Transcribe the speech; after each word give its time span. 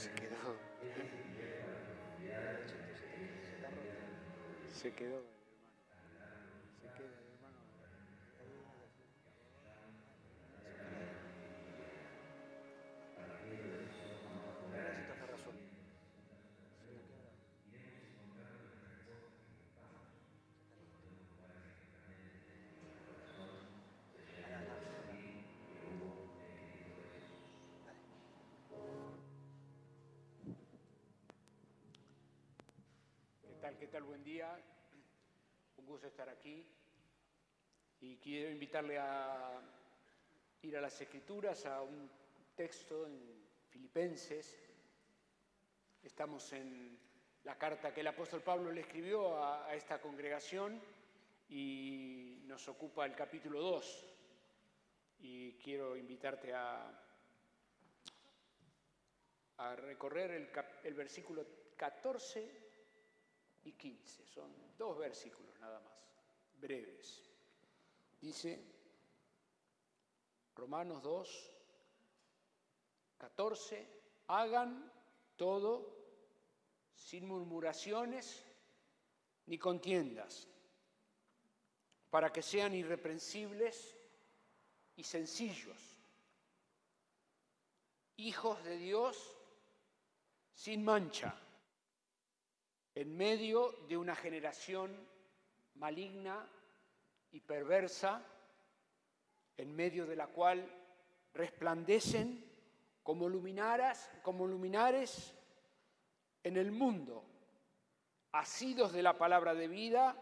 se 0.00 0.10
quedó. 0.12 0.58
Se 4.68 4.94
quedó 4.94 5.29
tal? 33.60 33.76
¿Qué 33.76 33.88
tal? 33.88 34.04
Buen 34.04 34.24
día. 34.24 34.58
Un 35.76 35.84
gusto 35.84 36.06
estar 36.06 36.26
aquí. 36.30 36.66
Y 38.00 38.16
quiero 38.16 38.50
invitarle 38.50 38.98
a 38.98 39.60
ir 40.62 40.78
a 40.78 40.80
las 40.80 40.98
Escrituras, 40.98 41.66
a 41.66 41.82
un 41.82 42.10
texto 42.56 43.06
en 43.06 43.20
Filipenses. 43.68 44.58
Estamos 46.02 46.50
en 46.54 46.98
la 47.44 47.58
carta 47.58 47.92
que 47.92 48.00
el 48.00 48.06
apóstol 48.06 48.40
Pablo 48.40 48.72
le 48.72 48.80
escribió 48.80 49.36
a, 49.44 49.74
esta 49.74 50.00
congregación 50.00 50.80
y 51.50 52.40
nos 52.44 52.66
ocupa 52.66 53.04
el 53.04 53.14
capítulo 53.14 53.60
2. 53.60 54.06
Y 55.18 55.52
quiero 55.58 55.98
invitarte 55.98 56.54
a, 56.54 56.98
a 59.58 59.76
recorrer 59.76 60.50
el 60.82 60.94
versículo 60.94 61.44
14 61.76 62.69
y 63.64 63.72
15. 63.72 64.26
Son 64.26 64.50
dos 64.76 64.98
versículos 64.98 65.58
nada 65.60 65.80
más, 65.80 65.92
breves. 66.60 67.22
Dice 68.20 68.62
Romanos 70.54 71.02
2, 71.02 71.52
14, 73.18 73.88
hagan 74.28 74.92
todo 75.36 75.96
sin 76.94 77.26
murmuraciones 77.26 78.44
ni 79.46 79.58
contiendas, 79.58 80.46
para 82.10 82.32
que 82.32 82.42
sean 82.42 82.74
irreprensibles 82.74 83.96
y 84.96 85.02
sencillos, 85.02 85.96
hijos 88.16 88.62
de 88.64 88.76
Dios 88.76 89.36
sin 90.52 90.84
mancha 90.84 91.34
en 93.00 93.16
medio 93.16 93.72
de 93.88 93.96
una 93.96 94.14
generación 94.14 94.94
maligna 95.76 96.46
y 97.32 97.40
perversa, 97.40 98.22
en 99.56 99.74
medio 99.74 100.04
de 100.04 100.16
la 100.16 100.26
cual 100.26 100.70
resplandecen 101.32 102.44
como 103.02 103.26
luminaras, 103.26 104.10
como 104.22 104.46
luminares 104.46 105.34
en 106.42 106.58
el 106.58 106.72
mundo, 106.72 107.24
asidos 108.32 108.92
de 108.92 109.02
la 109.02 109.16
palabra 109.16 109.54
de 109.54 109.68
vida, 109.68 110.14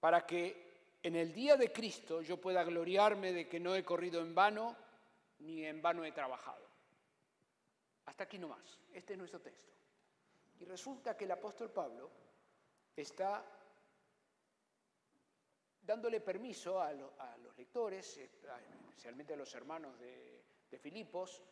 para 0.00 0.26
que 0.26 0.98
en 1.02 1.16
el 1.16 1.32
día 1.32 1.56
de 1.56 1.72
Cristo 1.72 2.20
yo 2.20 2.38
pueda 2.38 2.62
gloriarme 2.62 3.32
de 3.32 3.48
que 3.48 3.58
no 3.58 3.74
he 3.74 3.82
corrido 3.82 4.20
en 4.20 4.34
vano, 4.34 4.76
ni 5.38 5.64
en 5.64 5.80
vano 5.80 6.04
he 6.04 6.12
trabajado. 6.12 6.68
Hasta 8.04 8.24
aquí 8.24 8.38
nomás. 8.38 8.78
Este 8.92 9.14
es 9.14 9.18
nuestro 9.18 9.40
texto. 9.40 9.76
Y 10.58 10.64
resulta 10.64 11.16
que 11.16 11.24
el 11.24 11.32
apóstol 11.32 11.70
Pablo 11.70 12.10
está 12.94 13.44
dándole 15.82 16.20
permiso 16.20 16.80
a, 16.80 16.92
lo- 16.92 17.14
a 17.18 17.36
los 17.38 17.56
lectores, 17.56 18.16
eh, 18.18 18.30
especialmente 18.88 19.34
a 19.34 19.36
los 19.36 19.54
hermanos 19.54 19.98
de, 19.98 20.34
Filipos, 20.80 21.42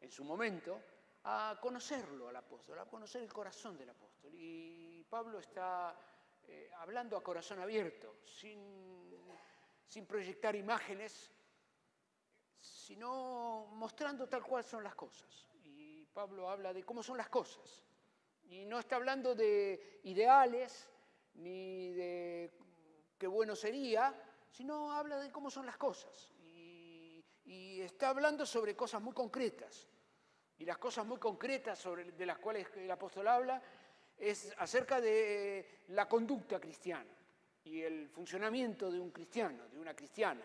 en 0.00 0.08
su 0.10 0.22
momento, 0.22 0.80
a 1.24 1.58
conocerlo 1.60 2.28
al 2.28 2.36
apóstol, 2.36 2.78
a 2.78 2.86
conocer 2.86 3.22
el 3.22 3.32
corazón 3.32 3.76
del 3.76 3.90
apóstol. 3.90 4.32
Y 4.36 5.02
Pablo 5.10 5.40
está 5.40 5.98
eh, 6.46 6.70
hablando 6.76 7.16
a 7.16 7.22
corazón 7.24 7.58
abierto, 7.58 8.18
sin 8.24 10.06
proyectar 10.06 10.54
imágenes, 10.54 11.32
sino 12.60 13.66
mostrando 13.72 14.28
tal 14.28 14.44
cual 14.44 14.62
son 14.62 14.84
las 14.84 14.94
cosas. 14.94 15.48
Y 15.64 16.04
Pablo 16.06 16.48
habla 16.48 16.72
de 16.72 16.84
cómo 16.84 17.02
son 17.02 17.16
las 17.16 17.28
cosas. 17.28 17.84
Y 18.50 18.64
no 18.64 18.78
está 18.78 18.96
hablando 18.96 19.34
de 19.34 20.00
ideales 20.04 20.88
ni 21.34 21.92
de 21.92 22.50
qué 23.18 23.26
bueno 23.26 23.56
sería, 23.56 24.14
sino 24.50 24.92
habla 24.92 25.18
de 25.18 25.30
cómo 25.30 25.50
son 25.50 25.66
las 25.66 25.76
cosas. 25.76 26.32
Y, 26.40 27.80
está 27.80 28.10
hablando 28.10 28.46
sobre 28.46 28.76
cosas 28.76 29.02
muy 29.02 29.12
concretas. 29.12 29.88
Y 30.58 30.64
las 30.64 30.78
cosas 30.78 31.04
muy 31.04 31.18
concretas 31.18 31.78
sobre, 31.78 32.12
de 32.12 32.26
las 32.26 32.38
cuales 32.38 32.68
el 32.76 32.90
apóstol 32.90 33.26
habla 33.26 33.60
es 34.16 34.54
acerca 34.58 35.00
de 35.00 35.80
la 35.88 36.08
conducta 36.08 36.60
cristiana 36.60 37.10
y 37.64 37.82
el 37.82 38.08
funcionamiento 38.08 38.90
de 38.90 39.00
un 39.00 39.10
cristiano, 39.10 39.68
de 39.68 39.78
una 39.78 39.94
cristiana. 39.94 40.42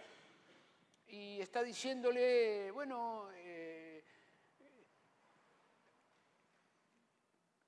Y 1.08 1.40
está 1.40 1.62
diciéndole, 1.62 2.72
bueno, 2.72 3.30
eh, 3.36 3.87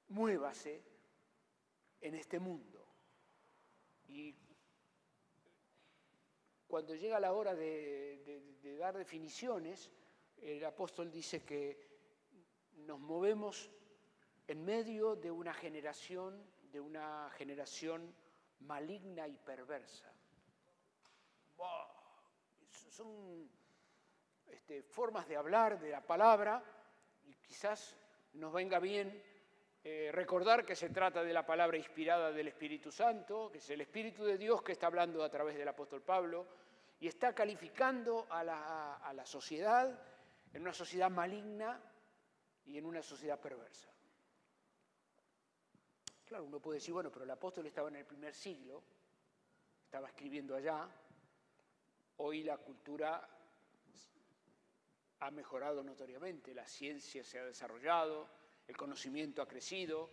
muévase 0.09 0.83
en 2.01 2.15
este 2.15 2.39
mundo. 2.39 2.85
Y 4.07 4.35
cuando 6.67 6.95
llega 6.95 7.19
la 7.19 7.33
hora 7.33 7.55
de, 7.55 8.77
dar 8.77 8.97
definiciones, 8.97 9.91
el 10.37 10.63
apóstol 10.63 11.11
dice 11.11 11.43
que 11.43 11.79
nos 12.75 12.99
movemos 12.99 13.69
en 14.47 14.63
medio 14.63 15.15
de 15.15 15.31
una 15.31 15.53
generación, 15.53 16.41
de 16.71 16.79
una 16.79 17.29
generación 17.31 18.15
maligna 18.61 19.27
y 19.27 19.37
perversa. 19.37 20.11
Son 22.89 23.49
este, 24.47 24.83
formas 24.83 25.27
de 25.27 25.37
hablar 25.37 25.79
de 25.79 25.89
la 25.89 26.05
palabra 26.05 26.63
y 27.23 27.33
quizás 27.35 27.95
nos 28.33 28.51
venga 28.51 28.79
bien 28.79 29.23
eh, 29.83 30.11
recordar 30.11 30.65
que 30.65 30.75
se 30.75 30.89
trata 30.89 31.23
de 31.23 31.33
la 31.33 31.45
palabra 31.45 31.77
inspirada 31.77 32.31
del 32.31 32.49
Espíritu 32.49 32.91
Santo, 32.91 33.49
que 33.51 33.59
es 33.59 33.69
el 33.69 33.81
Espíritu 33.81 34.25
de 34.25 34.37
Dios 34.37 34.61
que 34.61 34.73
está 34.73 34.87
hablando 34.87 35.23
a 35.23 35.29
través 35.29 35.57
del 35.57 35.67
apóstol 35.67 36.01
Pablo 36.01 36.47
y 36.99 37.07
está 37.07 37.33
calificando 37.33 38.27
a 38.29 38.43
la, 38.43 38.95
a 38.97 39.13
la 39.13 39.25
sociedad 39.25 39.97
en 40.53 40.61
una 40.61 40.73
sociedad 40.73 41.09
maligna 41.09 41.81
y 42.65 42.77
en 42.77 42.85
una 42.85 43.01
sociedad 43.01 43.39
perversa. 43.39 43.89
Claro, 46.25 46.43
uno 46.43 46.59
puede 46.59 46.77
decir, 46.77 46.93
bueno, 46.93 47.09
pero 47.11 47.23
el 47.23 47.31
apóstol 47.31 47.65
estaba 47.65 47.87
en 47.89 47.95
el 47.95 48.05
primer 48.05 48.33
siglo, 48.33 48.83
estaba 49.85 50.09
escribiendo 50.09 50.55
allá, 50.55 50.87
hoy 52.17 52.43
la 52.43 52.57
cultura 52.57 53.27
ha 55.21 55.31
mejorado 55.31 55.83
notoriamente, 55.83 56.53
la 56.53 56.67
ciencia 56.67 57.23
se 57.23 57.39
ha 57.39 57.45
desarrollado, 57.45 58.29
el 58.69 58.77
conocimiento 58.77 59.41
ha 59.41 59.47
crecido, 59.47 60.11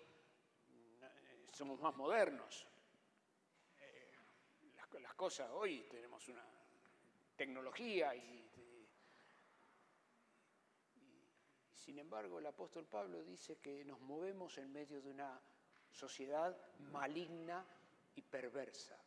somos 1.52 1.78
más 1.78 1.94
modernos. 1.94 2.66
Eh, 3.78 4.98
Las, 4.98 5.14
cosas, 5.14 5.50
hoy 5.52 5.82
tenemos 5.90 6.26
una 6.28 6.42
tecnología 7.36 8.16
y, 8.16 8.48
sin 11.74 11.98
embargo 11.98 12.38
el 12.38 12.46
apóstol 12.46 12.86
Pablo 12.86 13.22
dice 13.22 13.58
que 13.58 13.84
nos 13.84 14.00
movemos 14.00 14.56
en 14.56 14.72
medio 14.72 15.02
de 15.02 15.10
una 15.10 15.38
sociedad 15.90 16.56
maligna 16.78 17.62
y 18.14 18.22
perversa. 18.22 18.98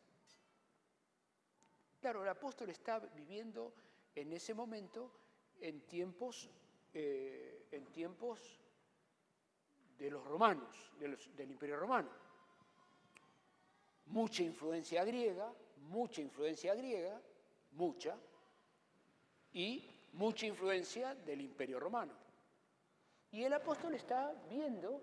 Claro, 2.00 2.22
el 2.22 2.28
apóstol 2.28 2.70
está 2.70 3.00
viviendo 3.00 3.74
en 4.14 4.32
ese 4.32 4.54
momento 4.54 5.12
en 5.60 5.80
tiempos, 5.88 6.48
eh, 6.94 7.66
en 7.72 7.84
tiempos 7.86 8.59
de 10.00 10.10
los 10.10 10.24
romanos, 10.24 10.90
del 10.98 11.50
imperio 11.50 11.76
romano. 11.76 12.08
Mucha 14.06 14.42
influencia 14.42 15.04
griega, 15.04 15.52
mucha 15.76 16.20
influencia 16.20 16.74
griega, 16.74 17.20
mucha, 17.72 18.16
y 19.52 19.88
mucha 20.14 20.46
influencia 20.46 21.14
del 21.14 21.42
imperio 21.42 21.78
romano. 21.78 22.12
Y 23.30 23.44
el 23.44 23.52
apóstol 23.52 23.94
está 23.94 24.32
viendo 24.48 25.02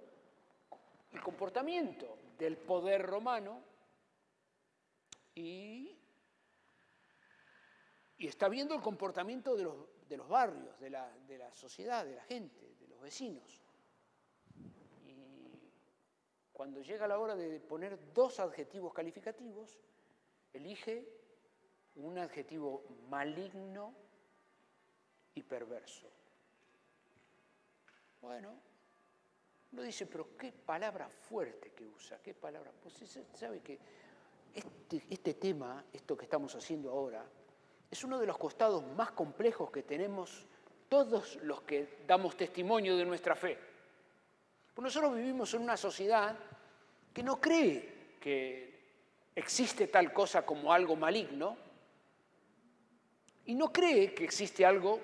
el 1.11 1.21
comportamiento 1.21 2.17
del 2.37 2.57
poder 2.57 3.05
romano 3.05 3.61
y, 5.35 5.95
está 8.17 8.49
viendo 8.49 8.73
el 8.73 8.81
comportamiento 8.81 9.55
de 9.55 9.63
los, 10.17 10.27
barrios, 10.27 10.77
de 10.79 10.89
la, 10.89 11.53
sociedad, 11.53 12.03
de 12.03 12.15
la 12.15 12.23
gente, 12.23 12.75
de 12.79 12.87
los 12.87 12.99
vecinos. 12.99 13.61
Cuando 16.57 16.81
llega 16.81 17.07
la 17.07 17.19
hora 17.19 17.35
de 17.35 17.59
poner 17.59 17.99
dos 18.15 18.39
adjetivos 18.39 18.91
calificativos, 18.91 19.77
elige 20.51 21.07
un 21.97 22.17
adjetivo 22.17 22.83
maligno 23.11 23.93
y 25.35 25.43
perverso. 25.43 26.07
Bueno, 28.19 28.55
uno 29.71 29.83
dice, 29.83 30.07
pero 30.07 30.35
qué 30.35 30.51
palabra 30.51 31.07
fuerte 31.07 31.73
que 31.73 31.85
usa, 31.85 32.19
qué 32.23 32.33
palabra. 32.33 32.71
Pues 32.81 33.19
sabe 33.35 33.59
que 33.59 33.77
este, 34.55 35.03
este 35.11 35.35
tema, 35.35 35.85
esto 35.93 36.17
que 36.17 36.25
estamos 36.25 36.55
haciendo 36.55 36.89
ahora, 36.89 37.23
es 37.91 38.03
uno 38.03 38.17
de 38.17 38.25
los 38.25 38.39
costados 38.39 38.83
más 38.95 39.11
complejos 39.11 39.69
que 39.69 39.83
tenemos 39.83 40.47
todos 40.89 41.35
los 41.43 41.61
que 41.61 41.99
damos 42.07 42.35
testimonio 42.35 42.97
de 42.97 43.05
nuestra 43.05 43.35
fe. 43.35 43.66
Pues 44.77 44.93
nosotros 44.93 45.15
vivimos 45.15 45.51
en 45.55 45.63
una 45.63 45.75
sociedad 45.75 46.37
que 47.11 47.23
no 47.23 47.41
cree 47.41 48.13
que 48.21 48.79
existe 49.33 49.87
tal 49.87 50.13
cosa 50.13 50.45
como 50.45 50.71
algo 50.71 50.95
maligno 50.95 51.57
y 53.45 53.55
no 53.55 53.73
cree 53.73 54.13
que 54.13 54.23
existe 54.23 54.63
algo 54.63 54.99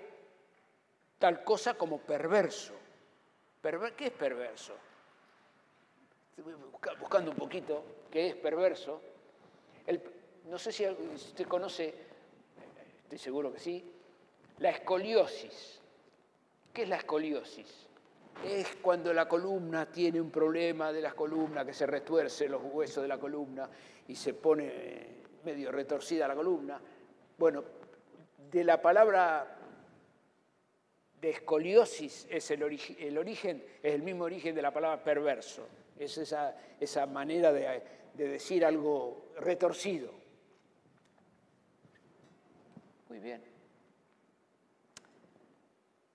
tal 1.17 1.43
cosa 1.43 1.73
como 1.73 1.97
perverso. 1.97 2.75
¿Qué 3.97 4.05
es 4.05 4.11
perverso? 4.11 4.75
Buscando 6.99 7.31
un 7.31 7.37
poquito 7.37 7.83
qué 8.11 8.27
es 8.27 8.35
perverso. 8.35 9.01
no 10.51 10.59
sé 10.59 10.71
si 10.71 10.85
usted 10.85 11.47
conoce, 11.47 11.95
estoy 13.05 13.17
seguro 13.17 13.51
que 13.51 13.59
sí, 13.59 13.91
la 14.59 14.69
escoliosis. 14.69 15.81
¿Qué 16.71 16.83
es 16.83 16.89
la 16.89 16.97
escoliosis? 16.97 17.89
Es 18.43 18.75
cuando 18.81 19.13
la 19.13 19.27
columna 19.27 19.85
tiene 19.89 20.19
un 20.19 20.31
problema 20.31 20.91
de 20.91 21.01
la 21.01 21.13
columna, 21.13 21.65
que 21.65 21.73
se 21.73 21.85
retuerce 21.85 22.49
los 22.49 22.61
huesos 22.63 23.01
de 23.01 23.07
la 23.07 23.17
columna 23.17 23.69
y 24.07 24.15
se 24.15 24.33
pone 24.33 25.23
medio 25.43 25.71
retorcida 25.71 26.27
la 26.27 26.35
columna. 26.35 26.79
Bueno, 27.37 27.63
de 28.51 28.63
la 28.63 28.81
palabra 28.81 29.57
de 31.21 31.29
escoliosis 31.29 32.27
es 32.29 32.51
el, 32.51 32.63
origen, 32.63 33.63
es 33.81 33.93
el 33.93 34.01
mismo 34.01 34.25
origen 34.25 34.53
de 34.53 34.61
la 34.61 34.71
palabra 34.71 35.03
perverso. 35.03 35.67
Es 35.97 36.17
esa, 36.17 36.55
esa 36.79 37.05
manera 37.05 37.53
de, 37.53 37.81
de 38.13 38.27
decir 38.27 38.65
algo 38.65 39.31
retorcido. 39.39 40.11
Muy 43.07 43.19
bien. 43.19 43.41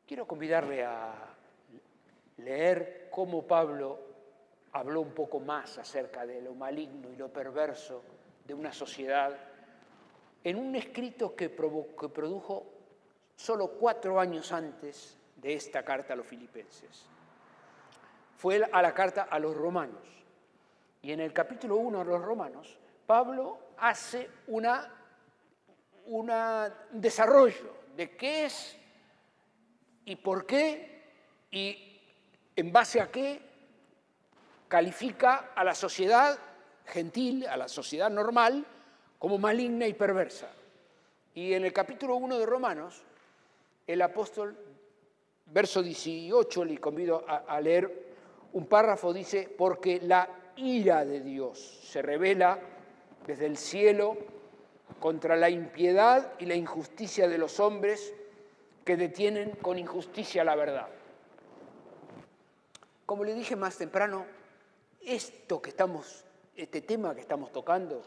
Quiero 0.06 0.26
convidarle 0.26 0.84
a 0.84 1.37
leer 2.38 3.08
cómo 3.10 3.46
Pablo 3.46 3.98
habló 4.72 5.00
un 5.00 5.12
poco 5.12 5.40
más 5.40 5.78
acerca 5.78 6.26
de 6.26 6.40
lo 6.40 6.54
maligno 6.54 7.10
y 7.10 7.16
lo 7.16 7.28
perverso 7.32 8.02
de 8.44 8.54
una 8.54 8.72
sociedad 8.72 9.36
en 10.44 10.56
un 10.56 10.74
escrito 10.76 11.34
que, 11.34 11.50
produjo 11.50 12.66
solo 13.36 13.72
cuatro 13.72 14.20
años 14.20 14.52
antes 14.52 15.16
de 15.36 15.54
esta 15.54 15.84
carta 15.84 16.12
a 16.12 16.16
los 16.16 16.26
filipenses. 16.26 17.06
Fue 18.36 18.62
a 18.70 18.82
la 18.82 18.94
carta 18.94 19.24
a 19.24 19.38
los 19.38 19.56
romanos. 19.56 20.02
Y 21.02 21.12
en 21.12 21.20
el 21.20 21.32
capítulo 21.32 21.76
1 21.76 21.98
de 21.98 22.04
los 22.04 22.22
romanos, 22.22 22.78
Pablo 23.06 23.58
hace 23.78 24.28
una, 24.48 24.92
un 26.06 26.32
desarrollo 26.92 27.74
de 27.96 28.16
qué 28.16 28.46
es 28.46 28.76
y 30.04 30.16
por 30.16 30.46
qué 30.46 31.02
y 31.50 31.87
en 32.58 32.72
base 32.72 33.00
a 33.00 33.08
qué 33.08 33.40
califica 34.66 35.52
a 35.54 35.62
la 35.62 35.76
sociedad 35.76 36.36
gentil, 36.86 37.46
a 37.46 37.56
la 37.56 37.68
sociedad 37.68 38.10
normal, 38.10 38.66
como 39.16 39.38
maligna 39.38 39.86
y 39.86 39.94
perversa. 39.94 40.48
Y 41.34 41.54
en 41.54 41.64
el 41.64 41.72
capítulo 41.72 42.16
1 42.16 42.36
de 42.36 42.46
Romanos, 42.46 43.04
el 43.86 44.02
apóstol, 44.02 44.58
verso 45.46 45.84
18, 45.84 46.64
le 46.64 46.78
convido 46.78 47.24
a, 47.28 47.60
leer 47.60 48.16
un 48.52 48.66
párrafo, 48.66 49.12
dice, 49.12 49.48
porque 49.56 50.00
la 50.02 50.28
ira 50.56 51.04
de 51.04 51.20
Dios 51.20 51.60
se 51.84 52.02
revela 52.02 52.58
desde 53.24 53.46
el 53.46 53.56
cielo 53.56 54.16
contra 54.98 55.36
la 55.36 55.48
impiedad 55.48 56.32
y 56.40 56.46
la 56.46 56.56
injusticia 56.56 57.28
de 57.28 57.38
los 57.38 57.60
hombres 57.60 58.12
que 58.84 58.96
detienen 58.96 59.52
con 59.62 59.78
injusticia 59.78 60.42
la 60.42 60.56
verdad. 60.56 60.88
Como 63.08 63.24
le 63.24 63.32
dije 63.32 63.56
más 63.56 63.78
temprano, 63.78 64.26
esto 65.00 65.62
que 65.62 65.70
estamos, 65.70 66.26
este 66.54 66.82
tema 66.82 67.14
que 67.14 67.22
estamos 67.22 67.50
tocando, 67.50 68.02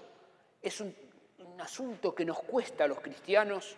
es 0.62 0.80
un 0.80 0.94
asunto 1.60 2.14
que 2.14 2.24
nos 2.24 2.40
cuesta 2.44 2.84
a 2.84 2.88
los 2.88 3.00
cristianos 3.00 3.76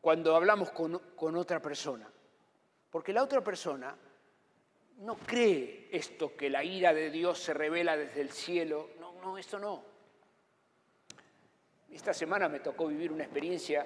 cuando 0.00 0.34
hablamos 0.34 0.70
con, 0.70 1.36
otra 1.36 1.60
persona. 1.60 2.10
Porque 2.90 3.12
la 3.12 3.22
otra 3.22 3.44
persona 3.44 3.94
no 5.00 5.14
cree 5.14 5.90
esto 5.92 6.34
que 6.34 6.48
la 6.48 6.64
ira 6.64 6.94
de 6.94 7.10
Dios 7.10 7.38
se 7.38 7.52
revela 7.52 7.94
desde 7.94 8.22
el 8.22 8.30
cielo. 8.30 8.88
No, 8.98 9.12
no, 9.20 9.36
esto 9.36 9.58
no. 9.58 9.84
Esta 11.92 12.14
semana 12.14 12.48
me 12.48 12.60
tocó 12.60 12.86
vivir 12.86 13.12
una 13.12 13.24
experiencia 13.24 13.84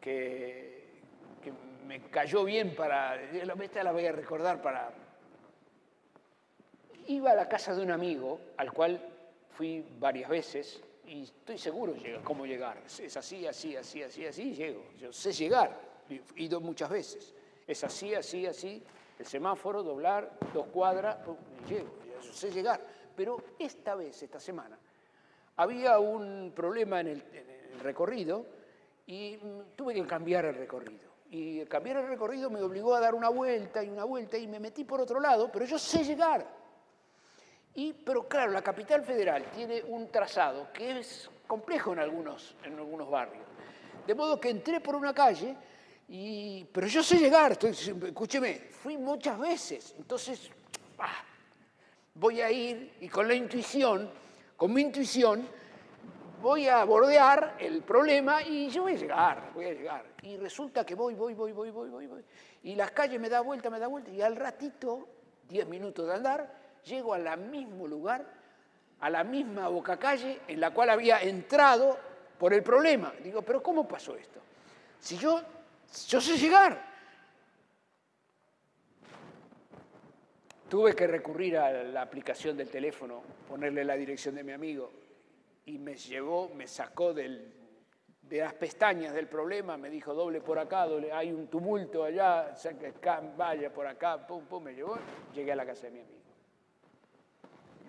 que, 0.00 1.02
que 1.42 1.52
me 1.86 2.00
cayó 2.08 2.44
bien 2.44 2.74
para, 2.74 3.22
esta 3.22 3.84
la 3.84 3.92
voy 3.92 4.06
a 4.06 4.12
recordar 4.12 4.62
para... 4.62 5.03
Iba 7.06 7.32
a 7.32 7.34
la 7.34 7.48
casa 7.48 7.74
de 7.74 7.82
un 7.82 7.90
amigo 7.90 8.40
al 8.56 8.72
cual 8.72 9.00
fui 9.50 9.84
varias 9.98 10.28
veces 10.28 10.82
y 11.06 11.24
estoy 11.24 11.58
seguro 11.58 11.94
cómo 12.22 12.46
llegar. 12.46 12.82
Es 12.86 13.16
así, 13.16 13.46
así, 13.46 13.76
así, 13.76 14.02
así, 14.02 14.26
así, 14.26 14.54
llego. 14.54 14.84
Yo 14.98 15.12
sé 15.12 15.32
llegar, 15.32 15.78
he 16.08 16.42
ido 16.42 16.60
muchas 16.60 16.90
veces. 16.90 17.34
Es 17.66 17.82
así, 17.84 18.14
así, 18.14 18.46
así, 18.46 18.82
el 19.18 19.26
semáforo, 19.26 19.82
doblar, 19.82 20.38
dos 20.52 20.66
cuadras, 20.66 21.18
llego, 21.68 21.88
yo 22.22 22.32
sé 22.32 22.50
llegar. 22.50 22.80
Pero 23.16 23.42
esta 23.58 23.94
vez, 23.94 24.22
esta 24.22 24.40
semana, 24.40 24.78
había 25.56 25.98
un 25.98 26.52
problema 26.54 27.00
en 27.00 27.08
el, 27.08 27.22
recorrido 27.82 28.46
y 29.06 29.36
mm, 29.36 29.74
tuve 29.76 29.94
que 29.94 30.06
cambiar 30.06 30.44
el 30.44 30.54
recorrido. 30.54 31.12
Y 31.30 31.64
cambiar 31.64 31.98
el 31.98 32.06
recorrido 32.06 32.48
me 32.48 32.62
obligó 32.62 32.94
a 32.94 33.00
dar 33.00 33.14
una 33.14 33.28
vuelta 33.28 33.82
y 33.82 33.88
una 33.88 34.04
vuelta 34.04 34.38
y 34.38 34.46
me 34.46 34.60
metí 34.60 34.84
por 34.84 35.00
otro 35.00 35.18
lado, 35.20 35.50
pero 35.52 35.64
yo 35.64 35.78
sé 35.78 36.04
llegar. 36.04 36.46
Y, 37.74 37.92
pero 37.92 38.28
claro, 38.28 38.52
la 38.52 38.62
capital 38.62 39.02
federal 39.02 39.44
tiene 39.54 39.82
un 39.82 40.08
trazado 40.08 40.72
que 40.72 41.00
es 41.00 41.28
complejo 41.46 41.92
en 41.92 41.98
algunos, 41.98 42.56
en 42.62 42.74
algunos 42.74 43.10
barrios. 43.10 43.44
De 44.06 44.14
modo 44.14 44.38
que 44.40 44.50
entré 44.50 44.80
por 44.80 44.94
una 44.94 45.12
calle, 45.12 45.56
y, 46.08 46.64
pero 46.72 46.86
yo 46.86 47.02
sé 47.02 47.18
llegar, 47.18 47.52
escúcheme, 47.52 48.68
fui 48.70 48.96
muchas 48.96 49.38
veces, 49.38 49.94
entonces 49.98 50.50
ah, 50.98 51.24
voy 52.14 52.40
a 52.42 52.50
ir 52.50 52.92
y 53.00 53.08
con 53.08 53.26
la 53.26 53.34
intuición, 53.34 54.10
con 54.56 54.72
mi 54.72 54.82
intuición, 54.82 55.48
voy 56.40 56.68
a 56.68 56.84
bordear 56.84 57.56
el 57.58 57.82
problema 57.82 58.42
y 58.42 58.68
yo 58.68 58.82
voy 58.82 58.92
a 58.92 58.96
llegar, 58.96 59.50
voy 59.54 59.64
a 59.64 59.72
llegar. 59.72 60.04
Y 60.22 60.36
resulta 60.36 60.84
que 60.84 60.94
voy, 60.94 61.14
voy, 61.14 61.34
voy, 61.34 61.52
voy, 61.52 61.70
voy, 61.70 61.88
voy, 61.88 62.06
voy. 62.06 62.24
Y 62.62 62.74
las 62.74 62.92
calles 62.92 63.18
me 63.18 63.28
da 63.28 63.40
vuelta, 63.40 63.70
me 63.70 63.78
da 63.78 63.88
vuelta, 63.88 64.10
y 64.10 64.20
al 64.20 64.36
ratito, 64.36 65.08
10 65.48 65.66
minutos 65.66 66.06
de 66.06 66.14
andar, 66.14 66.63
llego 66.84 67.14
al 67.14 67.38
mismo 67.38 67.86
lugar, 67.86 68.24
a 69.00 69.10
la 69.10 69.24
misma 69.24 69.68
boca 69.68 69.98
calle 69.98 70.40
en 70.48 70.60
la 70.60 70.72
cual 70.72 70.90
había 70.90 71.20
entrado 71.20 71.98
por 72.38 72.52
el 72.54 72.62
problema. 72.62 73.12
Digo, 73.22 73.42
pero 73.42 73.62
¿cómo 73.62 73.86
pasó 73.86 74.16
esto? 74.16 74.40
Si 75.00 75.16
yo, 75.16 75.42
yo 76.08 76.20
sé 76.20 76.38
llegar. 76.38 76.94
Tuve 80.68 80.94
que 80.94 81.06
recurrir 81.06 81.58
a 81.58 81.84
la 81.84 82.02
aplicación 82.02 82.56
del 82.56 82.68
teléfono, 82.68 83.22
ponerle 83.48 83.84
la 83.84 83.94
dirección 83.94 84.34
de 84.34 84.42
mi 84.42 84.52
amigo 84.52 84.90
y 85.66 85.78
me 85.78 85.94
llevó, 85.94 86.48
me 86.48 86.66
sacó 86.66 87.12
de 87.14 87.52
las 88.30 88.54
pestañas 88.54 89.14
del 89.14 89.28
problema, 89.28 89.76
me 89.76 89.88
dijo 89.90 90.14
doble 90.14 90.40
por 90.40 90.58
acá, 90.58 90.86
hay 91.12 91.32
un 91.32 91.46
tumulto 91.48 92.04
allá, 92.04 92.54
vaya 93.36 93.72
por 93.72 93.86
acá, 93.86 94.26
pum, 94.26 94.44
pum, 94.46 94.64
me 94.64 94.74
llevó, 94.74 94.98
llegué 95.34 95.52
a 95.52 95.56
la 95.56 95.66
casa 95.66 95.82
de 95.82 95.90
mi 95.92 96.00
amigo. 96.00 96.23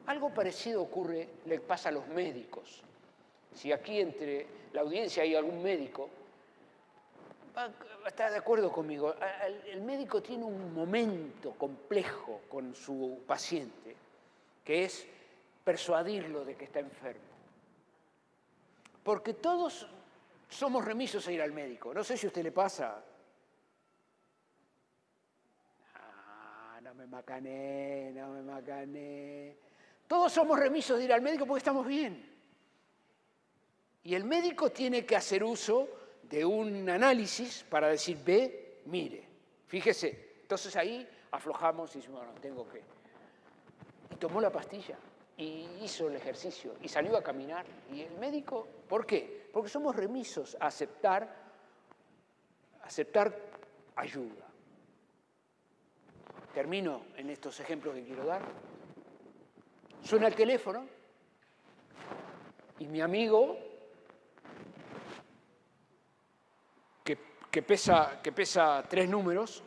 Algo 0.08 0.30
parecido 0.30 0.82
ocurre, 0.82 1.28
le 1.46 1.60
pasa 1.60 1.90
a 1.90 1.92
los 1.92 2.08
médicos. 2.08 2.82
Si 3.54 3.72
aquí 3.72 4.00
entre 4.00 4.46
la 4.74 4.82
audiencia 4.82 5.24
hay 5.24 5.36
algún 5.36 5.64
médico, 5.64 6.10
va 7.58 7.72
a 8.06 8.08
estar 8.10 8.32
de 8.32 8.38
acuerdo 8.38 8.72
conmigo. 8.72 9.16
El 9.66 9.82
médico 9.82 10.22
tiene 10.22 10.44
un 10.44 10.74
momento 10.74 11.52
complejo 11.54 12.42
con 12.50 12.76
su 12.76 13.24
paciente, 13.26 13.96
que 14.64 14.86
es 14.86 15.08
persuadirlo 15.64 16.46
de 16.46 16.56
que 16.56 16.66
está 16.66 16.80
enfermo. 16.80 17.22
Porque 19.04 19.34
todos 19.34 19.88
somos 20.50 20.86
remisos 20.86 21.28
a 21.28 21.32
ir 21.32 21.42
al 21.42 21.52
médico. 21.52 21.94
No 21.94 22.04
sé 22.04 22.18
si 22.18 22.28
a 22.28 22.30
usted 22.30 22.44
le 22.44 22.52
pasa. 22.52 23.04
Ah, 25.96 26.80
me 26.96 27.08
macané, 27.08 28.12
no 28.16 28.30
me 28.30 28.42
macané. 28.42 29.56
Todos 30.08 30.32
somos 30.32 30.60
remisos 30.60 30.98
de 30.98 31.06
ir 31.06 31.14
al 31.14 31.22
médico 31.22 31.46
porque 31.46 31.60
estamos 31.60 31.86
bien. 31.86 32.34
Y 34.04 34.14
el 34.14 34.24
médico 34.24 34.72
tiene 34.72 35.06
que 35.06 35.16
hacer 35.16 35.44
uso 35.44 35.90
de 36.24 36.46
un 36.46 36.88
análisis 36.90 37.66
para 37.68 37.88
decir, 37.88 38.18
ve, 38.24 38.82
mire, 38.86 39.28
fíjese. 39.68 40.36
Entonces 40.42 40.76
ahí 40.76 41.08
aflojamos 41.32 41.96
y 41.96 42.00
decimos, 42.00 42.24
bueno, 42.24 42.40
tengo 42.40 42.70
que. 42.70 42.84
Y 44.12 44.16
tomó 44.18 44.40
la 44.40 44.52
pastilla 44.52 44.98
y 45.38 45.68
hizo 45.82 46.08
el 46.08 46.16
ejercicio 46.16 46.76
y 46.82 46.88
salió 46.88 47.18
a 47.18 47.24
caminar. 47.24 47.66
Y 47.92 48.02
el 48.02 48.18
médico, 48.18 48.68
¿por 48.88 49.06
qué? 49.06 49.50
Porque 49.52 49.70
somos 49.70 49.96
remisos 49.96 50.56
a 50.60 50.68
aceptar, 50.68 51.36
aceptar 52.84 53.36
ayuda. 53.96 54.46
Termino 56.54 57.08
en 57.18 57.32
estos 57.32 57.60
ejemplos 57.60 57.96
que 57.96 58.04
quiero 58.04 58.26
dar. 58.26 58.44
Suena 60.06 60.28
el 60.28 60.36
teléfono 60.36 60.88
y 62.78 62.86
mi 62.86 63.02
amigo, 63.02 63.58
que, 67.04 67.64
pesa, 67.64 68.22
que 68.22 68.32
pesa 68.32 68.86
tres 68.88 69.10
números, 69.10 69.64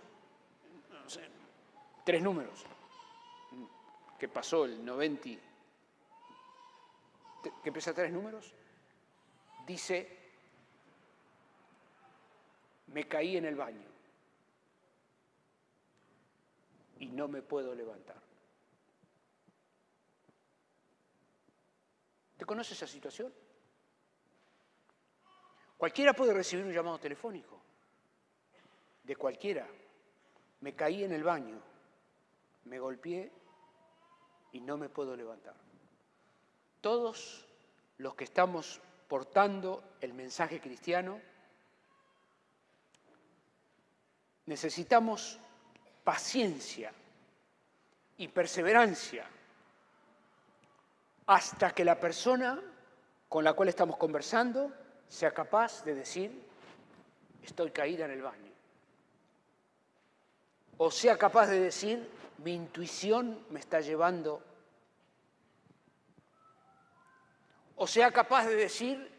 tres 2.05 2.23
números, 2.23 2.65
que 4.17 4.29
pasó 4.29 4.67
el 4.67 4.85
90, 4.85 5.29
que 7.65 7.73
pesa 7.73 7.93
tres 7.93 8.13
números, 8.13 8.55
dice, 9.67 10.19
me 12.89 13.09
caí 13.09 13.39
en 13.39 13.47
el 13.47 13.57
baño 13.57 13.89
y 17.01 17.07
no 17.07 17.27
me 17.27 17.43
puedo 17.43 17.75
levantar. 17.75 18.28
¿Te 22.39 22.47
conoces 22.47 22.77
esa 22.77 22.87
situación? 22.87 23.35
Cualquiera 25.77 26.15
puede 26.15 26.33
recibir 26.33 26.65
un 26.65 26.73
llamado 26.73 26.99
telefónico, 26.99 27.61
de 29.03 29.17
cualquiera. 29.17 29.67
Me 30.61 30.75
caí 30.75 31.03
en 31.03 31.13
el 31.13 31.25
baño, 31.25 31.61
me 32.65 32.79
golpeé 32.79 33.31
y 34.53 34.61
no 34.61 34.77
me 34.77 34.89
puedo 34.89 35.17
levantar. 35.17 35.55
Todos 36.81 37.45
los 37.99 38.15
que 38.15 38.25
estamos 38.25 38.81
portando 39.09 39.83
el 40.01 40.15
mensaje 40.15 40.61
cristiano, 40.61 41.21
necesitamos 44.47 45.41
paciencia 46.05 46.93
y 48.17 48.29
perseverancia 48.29 49.29
hasta 51.29 51.73
que 51.73 51.85
la 51.85 52.01
persona 52.01 52.59
con 53.29 53.45
la 53.45 53.53
cual 53.53 53.69
estamos 53.69 53.99
conversando 53.99 54.73
sea 55.07 55.31
capaz 55.31 55.85
de 55.85 55.95
decir, 55.95 56.43
estoy 57.43 57.71
caída 57.71 58.07
en 58.07 58.13
el 58.13 58.23
baño. 58.23 58.51
O 60.79 60.91
sea 60.91 61.19
capaz 61.19 61.49
de 61.49 61.61
decir, 61.61 62.11
mi 62.39 62.55
intuición 62.55 63.45
me 63.51 63.61
está 63.61 63.81
llevando. 63.81 64.43
O 67.77 67.87
sea 67.87 68.11
capaz 68.11 68.47
de 68.47 68.55
decir, 68.55 69.13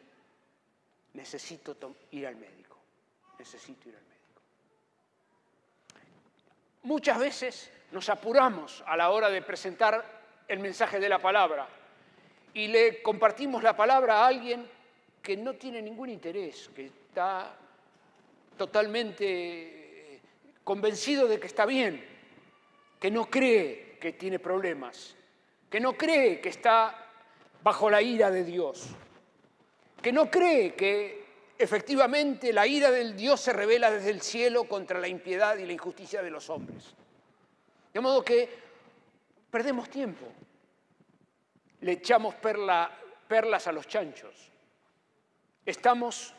necesito 1.13 1.77
ir 2.09 2.25
al 2.25 2.37
médico, 2.37 2.77
necesito 3.37 3.87
ir 3.87 3.95
al 3.95 4.03
médico. 4.03 4.41
Muchas 6.83 7.19
veces 7.19 7.71
nos 7.91 8.09
apuramos 8.09 8.83
a 8.87 8.97
la 8.97 9.11
hora 9.11 9.29
de 9.29 9.43
presentar 9.43 10.03
el 10.47 10.57
mensaje 10.57 10.99
de 10.99 11.07
la 11.07 11.19
palabra 11.19 11.67
y 12.59 12.67
le 12.67 13.01
compartimos 13.01 13.63
la 13.63 13.73
palabra 13.73 14.17
a 14.17 14.27
alguien 14.27 14.67
que 15.21 15.37
no 15.37 15.53
tiene 15.53 15.81
ningún 15.81 16.09
interés, 16.09 16.69
que 16.75 16.87
está 16.87 17.55
totalmente 18.57 19.25
eh, 19.25 20.19
convencido 20.65 21.25
de 21.29 21.39
que 21.39 21.47
está 21.47 21.65
bien, 21.65 22.03
que 22.99 23.11
no 23.11 23.29
cree 23.29 23.97
que 24.01 24.11
tiene 24.11 24.39
problemas, 24.39 25.15
que 25.69 25.79
no 25.79 25.93
cree 25.93 26.41
que 26.41 26.49
está 26.49 27.07
bajo 27.63 27.89
la 27.89 28.01
ira 28.01 28.29
de 28.29 28.43
Dios, 28.43 28.89
que 30.01 30.11
no 30.11 30.29
cree 30.29 30.73
que 30.73 31.23
efectivamente 31.57 32.51
la 32.51 32.67
ira 32.67 32.91
del 32.91 33.15
Dios 33.15 33.39
se 33.39 33.53
revela 33.53 33.89
desde 33.89 34.09
el 34.09 34.21
cielo 34.21 34.65
contra 34.65 34.99
la 34.99 35.07
impiedad 35.07 35.57
y 35.57 35.65
la 35.65 35.71
injusticia 35.71 36.21
de 36.21 36.29
los 36.29 36.49
hombres. 36.49 36.93
De 37.93 38.01
modo 38.01 38.21
que 38.21 38.49
perdemos 39.49 39.89
tiempo 39.89 40.25
le 41.81 41.93
echamos 41.93 42.35
perlas 42.35 43.67
a 43.67 43.71
los 43.71 43.87
chanchos. 43.87 44.51
Estamos, 45.65 46.33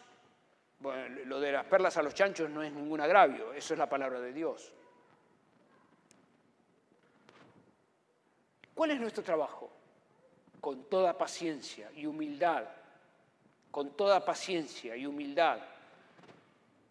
bueno, 0.81 1.21
lo 1.27 1.41
de 1.41 1.53
las 1.53 1.65
perlas 1.67 1.97
a 1.97 2.03
los 2.03 2.15
chanchos 2.15 2.51
no 2.51 2.63
es 2.63 2.73
ningún 2.73 3.01
agravio, 3.01 3.53
eso 3.53 3.75
es 3.75 3.79
la 3.79 3.89
palabra 3.89 4.21
de 4.21 4.33
Dios. 4.33 4.73
¿Cuál 8.75 8.93
es 8.93 9.01
nuestro 9.01 9.23
trabajo? 9.23 9.71
Con 10.61 10.85
toda 10.85 11.17
paciencia 11.17 11.91
y 11.95 12.07
humildad, 12.07 12.65
con 13.71 13.91
toda 13.97 14.25
paciencia 14.25 14.97
y 14.97 15.07
humildad, 15.07 15.59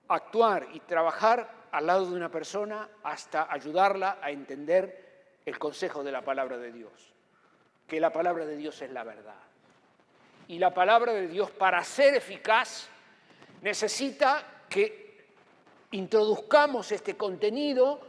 actuar 0.07 0.67
y 0.73 0.79
trabajar 0.81 1.67
al 1.71 1.85
lado 1.85 2.09
de 2.09 2.15
una 2.15 2.29
persona 2.29 2.89
hasta 3.03 3.51
ayudarla 3.51 4.19
a 4.21 4.31
entender 4.31 5.37
el 5.45 5.59
consejo 5.59 6.03
de 6.03 6.11
la 6.11 6.23
palabra 6.23 6.57
de 6.57 6.71
Dios 6.71 7.13
que 7.89 7.99
la 7.99 8.13
palabra 8.13 8.45
de 8.45 8.55
Dios 8.55 8.81
es 8.81 8.91
la 8.91 9.03
verdad. 9.03 9.35
Y 10.47 10.59
la 10.59 10.73
palabra 10.73 11.11
de 11.11 11.27
Dios, 11.27 11.51
para 11.51 11.83
ser 11.83 12.15
eficaz, 12.15 12.87
necesita 13.61 14.63
que 14.69 15.27
introduzcamos 15.91 16.91
este 16.91 17.17
contenido 17.17 17.99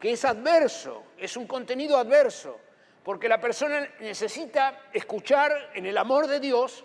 que 0.00 0.12
es 0.12 0.24
adverso, 0.24 1.04
es 1.18 1.36
un 1.36 1.46
contenido 1.46 1.98
adverso, 1.98 2.58
porque 3.02 3.28
la 3.28 3.40
persona 3.40 3.86
necesita 4.00 4.88
escuchar 4.92 5.72
en 5.74 5.86
el 5.86 5.98
amor 5.98 6.26
de 6.26 6.40
Dios 6.40 6.84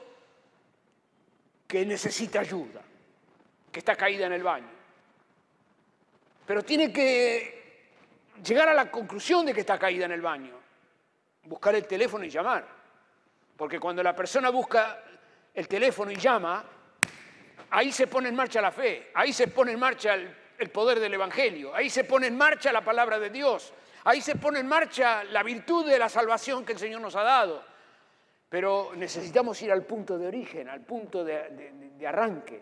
que 1.68 1.86
necesita 1.86 2.39
ayuda, 2.39 2.82
que 3.72 3.79
está 3.79 3.96
caída 3.96 4.25
en 4.25 4.34
el 4.34 4.44
baño. 4.44 4.72
Pero 6.46 6.63
tiene 6.63 6.91
que 6.91 7.89
llegar 8.44 8.70
a 8.70 8.74
la 8.74 8.89
conclusión 8.89 9.46
de 9.46 9.53
que 9.53 9.60
está 9.60 9.77
caída 9.77 10.06
en 10.06 10.13
el 10.13 10.22
baño 10.22 10.59
buscar 11.50 11.74
el 11.75 11.88
teléfono 11.88 12.24
y 12.24 12.29
llamar. 12.29 12.65
Porque 13.58 13.79
cuando 13.79 14.03
la 14.03 14.15
persona 14.15 14.51
busca 14.51 15.03
el 15.53 15.68
teléfono 15.68 16.12
y 16.12 16.15
llama, 16.15 16.63
ahí 17.72 17.91
se 17.91 18.08
pone 18.08 18.29
en 18.29 18.36
marcha 18.36 18.62
la 18.62 18.72
fe, 18.72 19.10
ahí 19.15 19.34
se 19.34 19.48
pone 19.48 19.72
en 19.72 19.79
marcha 19.79 20.13
el, 20.13 20.70
poder 20.70 21.00
del 21.00 21.15
Evangelio, 21.15 21.74
ahí 21.74 21.89
se 21.89 22.03
pone 22.03 22.27
en 22.27 22.38
marcha 22.38 22.72
la 22.72 22.82
palabra 22.82 23.18
de 23.18 23.32
Dios, 23.32 23.74
ahí 24.03 24.22
se 24.22 24.36
pone 24.36 24.60
en 24.60 24.68
marcha 24.68 25.24
la 25.24 25.41
virtud 25.41 25.89
de 25.89 25.98
la 25.98 26.08
salvación 26.08 26.63
que 26.63 26.74
el 26.74 26.79
Señor 26.79 27.01
nos 27.01 27.15
ha 27.15 27.24
dado. 27.24 27.63
Pero 28.48 28.91
necesitamos 28.96 29.62
ir 29.62 29.72
al 29.72 29.86
punto 29.86 30.18
de 30.18 30.27
origen, 30.27 30.70
al 30.70 30.82
punto 30.82 31.24
de, 31.24 32.06
arranque. 32.08 32.62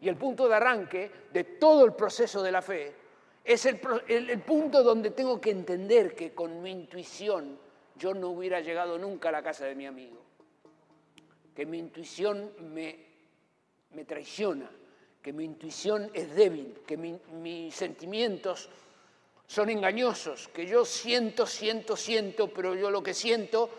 Y 0.00 0.08
el 0.08 0.16
punto 0.16 0.48
de 0.48 0.54
arranque 0.54 1.10
de 1.32 1.44
todo 1.44 1.84
el 1.84 1.92
proceso 1.92 2.42
de 2.42 2.52
la 2.52 2.62
fe 2.62 2.94
es 3.44 3.66
el 3.66 3.78
punto 4.40 4.82
donde 4.82 5.10
tengo 5.10 5.40
que 5.40 5.50
entender 5.50 6.14
que 6.14 6.34
con 6.34 6.62
mi 6.62 6.70
intuición, 6.70 7.58
yo 7.98 8.14
no 8.14 8.28
hubiera 8.28 8.60
llegado 8.60 8.98
nunca 8.98 9.28
a 9.28 9.32
la 9.32 9.42
casa 9.42 9.66
de 9.66 9.74
mi 9.74 9.86
amigo. 9.86 10.22
Que 11.54 11.66
mi 11.66 11.78
intuición 11.78 12.52
me, 12.72 12.96
me 13.94 14.04
traiciona, 14.04 14.70
que 15.20 15.32
mi 15.32 15.44
intuición 15.44 16.10
es 16.14 16.34
débil, 16.34 16.80
que 16.86 16.96
mis 16.96 17.74
sentimientos 17.74 18.68
son 19.46 19.70
engañosos, 19.70 20.48
que 20.48 20.66
yo 20.66 20.84
siento, 20.84 21.46
siento, 21.46 21.96
siento, 21.96 22.52
pero 22.52 22.74
yo 22.74 22.90
lo 22.90 23.02
que 23.02 23.14
siento 23.14 23.70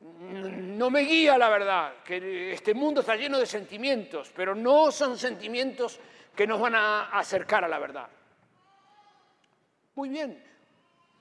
no 0.00 0.90
me 0.90 1.00
guía 1.00 1.36
la 1.36 1.48
verdad, 1.48 1.94
que 2.04 2.52
este 2.52 2.72
mundo 2.72 3.00
está 3.00 3.16
lleno 3.16 3.38
de 3.38 3.46
sentimientos, 3.46 4.30
pero 4.34 4.54
no 4.54 4.92
son 4.92 5.18
sentimientos 5.18 5.98
que 6.36 6.46
nos 6.46 6.60
van 6.60 6.76
a 6.76 7.10
acercar 7.10 7.64
a 7.64 7.68
la 7.68 7.78
verdad. 7.78 8.08
Muy 9.96 10.08
bien, 10.08 10.40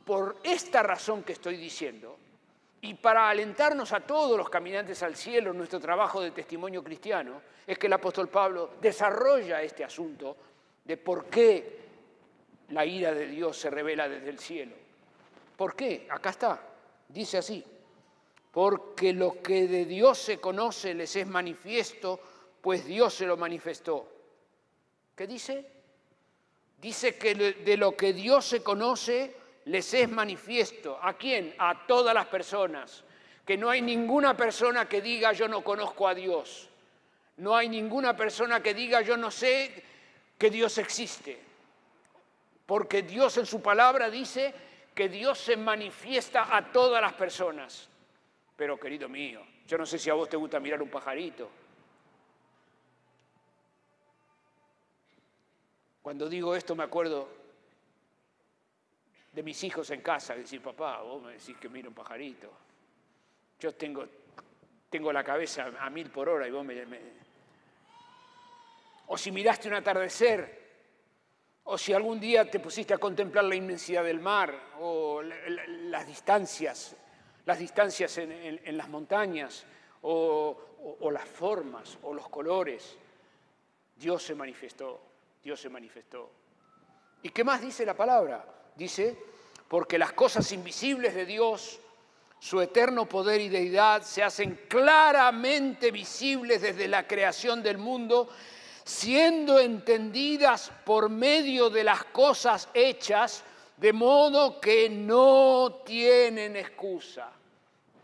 por 0.05 0.37
esta 0.43 0.83
razón 0.83 1.23
que 1.23 1.33
estoy 1.33 1.57
diciendo, 1.57 2.19
y 2.81 2.93
para 2.93 3.29
alentarnos 3.29 3.91
a 3.93 4.01
todos 4.01 4.37
los 4.37 4.49
caminantes 4.49 5.01
al 5.03 5.15
cielo 5.15 5.51
en 5.51 5.57
nuestro 5.57 5.79
trabajo 5.79 6.21
de 6.21 6.31
testimonio 6.31 6.83
cristiano, 6.83 7.41
es 7.65 7.77
que 7.77 7.87
el 7.87 7.93
apóstol 7.93 8.29
Pablo 8.29 8.71
desarrolla 8.79 9.61
este 9.61 9.83
asunto 9.83 10.37
de 10.83 10.97
por 10.97 11.25
qué 11.25 11.79
la 12.69 12.85
ira 12.85 13.13
de 13.13 13.27
Dios 13.27 13.57
se 13.57 13.69
revela 13.69 14.07
desde 14.07 14.29
el 14.29 14.39
cielo. 14.39 14.75
¿Por 15.55 15.75
qué? 15.75 16.07
Acá 16.09 16.29
está, 16.29 16.61
dice 17.09 17.39
así, 17.39 17.63
porque 18.51 19.11
lo 19.13 19.41
que 19.41 19.67
de 19.67 19.85
Dios 19.85 20.17
se 20.19 20.39
conoce 20.39 20.93
les 20.93 21.15
es 21.15 21.27
manifiesto, 21.27 22.19
pues 22.61 22.85
Dios 22.85 23.13
se 23.13 23.25
lo 23.25 23.37
manifestó. 23.37 24.07
¿Qué 25.15 25.25
dice? 25.25 25.65
Dice 26.79 27.17
que 27.17 27.33
de 27.35 27.77
lo 27.77 27.97
que 27.97 28.13
Dios 28.13 28.45
se 28.45 28.61
conoce 28.61 29.35
les 29.67 29.93
es 29.93 30.09
manifiesto. 30.09 30.97
¿A 31.01 31.13
quién? 31.13 31.53
A 31.57 31.85
todas 31.85 32.13
las 32.13 32.27
personas. 32.27 33.03
Que 33.45 33.57
no 33.57 33.69
hay 33.69 33.81
ninguna 33.81 34.35
persona 34.35 34.87
que 34.87 35.01
diga 35.01 35.31
yo 35.33 35.47
no 35.47 35.63
conozco 35.63 36.07
a 36.07 36.15
Dios. 36.15 36.69
No 37.37 37.55
hay 37.55 37.69
ninguna 37.69 38.15
persona 38.15 38.61
que 38.63 38.73
diga 38.73 39.01
yo 39.01 39.17
no 39.17 39.29
sé 39.29 39.83
que 40.37 40.49
Dios 40.49 40.77
existe. 40.77 41.39
Porque 42.65 43.03
Dios 43.03 43.37
en 43.37 43.45
su 43.45 43.61
palabra 43.61 44.09
dice 44.09 44.53
que 44.95 45.09
Dios 45.09 45.37
se 45.37 45.55
manifiesta 45.55 46.55
a 46.55 46.71
todas 46.71 47.01
las 47.01 47.13
personas. 47.13 47.89
Pero 48.55 48.79
querido 48.79 49.07
mío, 49.07 49.41
yo 49.67 49.77
no 49.77 49.85
sé 49.85 49.99
si 49.99 50.09
a 50.09 50.13
vos 50.13 50.29
te 50.29 50.37
gusta 50.37 50.59
mirar 50.59 50.81
un 50.81 50.89
pajarito. 50.89 51.49
Cuando 56.01 56.29
digo 56.29 56.55
esto 56.55 56.73
me 56.73 56.85
acuerdo 56.85 57.46
de 59.37 59.43
mis 59.43 59.63
hijos 59.63 59.87
en 59.91 60.01
casa, 60.01 60.33
decir, 60.33 60.59
papá, 60.63 60.99
vos 61.03 61.21
me 61.21 61.33
decís 61.33 61.55
que 61.57 61.69
miro 61.69 61.89
un 61.89 61.93
pajarito. 61.93 62.51
Yo 63.59 63.71
tengo, 63.75 64.03
tengo 64.89 65.13
la 65.13 65.23
cabeza 65.23 65.71
a 65.79 65.91
mil 65.91 66.09
por 66.09 66.27
hora 66.27 66.47
y 66.47 66.49
vos 66.49 66.65
me, 66.65 66.75
O 69.05 69.15
si 69.15 69.31
miraste 69.31 69.67
un 69.67 69.75
atardecer, 69.75 70.65
o 71.65 71.77
si 71.77 71.93
algún 71.93 72.19
día 72.19 72.49
te 72.49 72.59
pusiste 72.59 72.95
a 72.95 72.97
contemplar 72.97 73.43
la 73.43 73.53
inmensidad 73.53 74.03
del 74.03 74.19
mar, 74.19 74.59
o 74.79 75.21
las 75.21 76.07
distancias, 76.07 76.95
las 77.45 77.59
distancias 77.59 78.17
en, 78.17 78.75
las 78.75 78.89
montañas, 78.89 79.67
o 80.01 81.11
las 81.11 81.25
formas, 81.29 81.99
o 82.01 82.11
los 82.11 82.27
colores. 82.29 82.97
Dios 83.95 84.23
se 84.23 84.33
manifestó, 84.33 84.99
Dios 85.43 85.61
se 85.61 85.69
manifestó. 85.69 86.31
¿Y 87.21 87.29
qué 87.29 87.43
más 87.43 87.61
dice 87.61 87.85
la 87.85 87.95
palabra? 87.95 88.56
Dice, 88.77 89.17
porque 89.67 89.97
las 89.97 90.13
cosas 90.13 90.51
invisibles 90.51 91.15
de 91.15 91.25
Dios, 91.25 91.79
su 92.39 92.61
eterno 92.61 93.07
poder 93.07 93.41
y 93.41 93.49
deidad, 93.49 94.03
se 94.03 94.23
hacen 94.23 94.61
claramente 94.69 95.91
visibles 95.91 96.61
desde 96.61 96.87
la 96.87 97.07
creación 97.07 97.63
del 97.63 97.77
mundo, 97.77 98.29
siendo 98.83 99.59
entendidas 99.59 100.71
por 100.85 101.09
medio 101.09 101.69
de 101.69 101.83
las 101.83 102.05
cosas 102.05 102.69
hechas, 102.73 103.43
de 103.75 103.93
modo 103.93 104.59
que 104.59 104.89
no 104.89 105.81
tienen 105.85 106.55
excusa. 106.55 107.29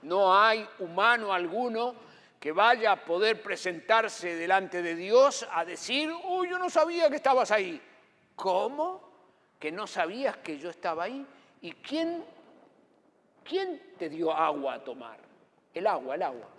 No 0.02 0.36
hay 0.36 0.68
humano 0.80 1.32
alguno 1.32 1.96
que 2.40 2.52
vaya 2.52 2.92
a 2.92 3.06
poder 3.06 3.42
presentarse 3.42 4.36
delante 4.36 4.82
de 4.82 4.96
Dios 4.96 5.48
a 5.50 5.64
decir, 5.64 6.12
uy, 6.26 6.50
yo 6.50 6.60
no 6.60 6.70
sabía 6.70 7.10
que 7.10 7.16
estabas 7.16 7.52
ahí. 7.52 7.82
¿Cómo? 8.36 9.13
Que 9.64 9.72
no 9.72 9.88
sabías 9.88 10.36
que 10.44 10.60
yo 10.60 10.70
estaba 10.70 11.06
ahí. 11.06 11.26
¿Y 11.62 11.72
quién, 11.72 12.22
quién 13.46 13.94
te 13.98 14.10
dio 14.10 14.30
agua 14.30 14.74
a 14.74 14.84
tomar? 14.84 15.18
El 15.74 15.88
agua, 15.88 16.16
el 16.16 16.22
agua. 16.22 16.50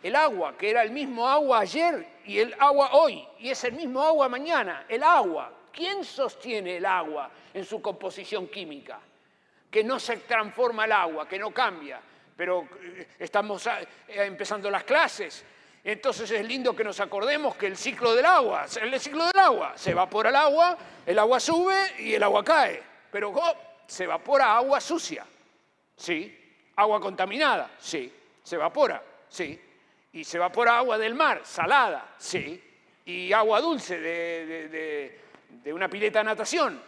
El 0.00 0.14
agua, 0.14 0.56
que 0.56 0.70
era 0.70 0.84
el 0.84 0.92
mismo 0.92 1.26
agua 1.26 1.58
ayer 1.58 2.06
y 2.24 2.38
el 2.38 2.54
agua 2.56 2.90
hoy, 2.92 3.26
y 3.40 3.50
es 3.50 3.64
el 3.64 3.72
mismo 3.72 4.00
agua 4.00 4.28
mañana, 4.28 4.86
el 4.88 5.02
agua. 5.02 5.52
¿Quién 5.72 6.04
sostiene 6.04 6.76
el 6.76 6.86
agua 6.86 7.28
en 7.52 7.64
su 7.64 7.82
composición 7.82 8.46
química? 8.46 9.00
Que 9.68 9.82
no 9.82 9.98
se 9.98 10.18
transforma 10.18 10.84
el 10.84 10.92
agua, 10.92 11.26
que 11.26 11.36
no 11.36 11.50
cambia. 11.50 12.00
Pero 12.36 12.68
eh, 12.80 13.08
estamos 13.18 13.66
eh, 13.66 13.88
empezando 14.06 14.70
las 14.70 14.84
clases 14.84 15.44
entonces 15.84 16.30
es 16.30 16.46
lindo 16.46 16.76
que 16.76 16.84
nos 16.84 17.00
acordemos 17.00 17.56
que 17.56 17.66
el 17.66 17.76
ciclo 17.76 18.14
del 18.14 18.24
agua, 18.24 18.66
el 18.80 19.00
ciclo 19.00 19.26
del 19.26 19.38
agua, 19.38 19.72
se 19.76 19.90
evapora 19.90 20.30
el 20.30 20.36
agua, 20.36 20.78
el 21.04 21.18
agua 21.18 21.40
sube 21.40 21.74
y 21.98 22.14
el 22.14 22.22
agua 22.22 22.44
cae. 22.44 22.80
Pero 23.10 23.34
se 23.86 24.04
evapora 24.04 24.56
agua 24.56 24.80
sucia, 24.80 25.26
sí. 25.96 26.38
Agua 26.76 27.00
contaminada, 27.00 27.72
sí. 27.78 28.12
Se 28.42 28.54
evapora, 28.54 29.02
sí. 29.28 29.60
Y 30.12 30.22
se 30.24 30.36
evapora 30.36 30.78
agua 30.78 30.98
del 30.98 31.14
mar, 31.14 31.40
salada, 31.44 32.14
sí. 32.16 32.62
Y 33.04 33.32
agua 33.32 33.60
dulce 33.60 33.98
de, 33.98 35.20
una 35.72 35.88
pileta 35.88 36.20
de 36.20 36.24
natación. 36.24 36.84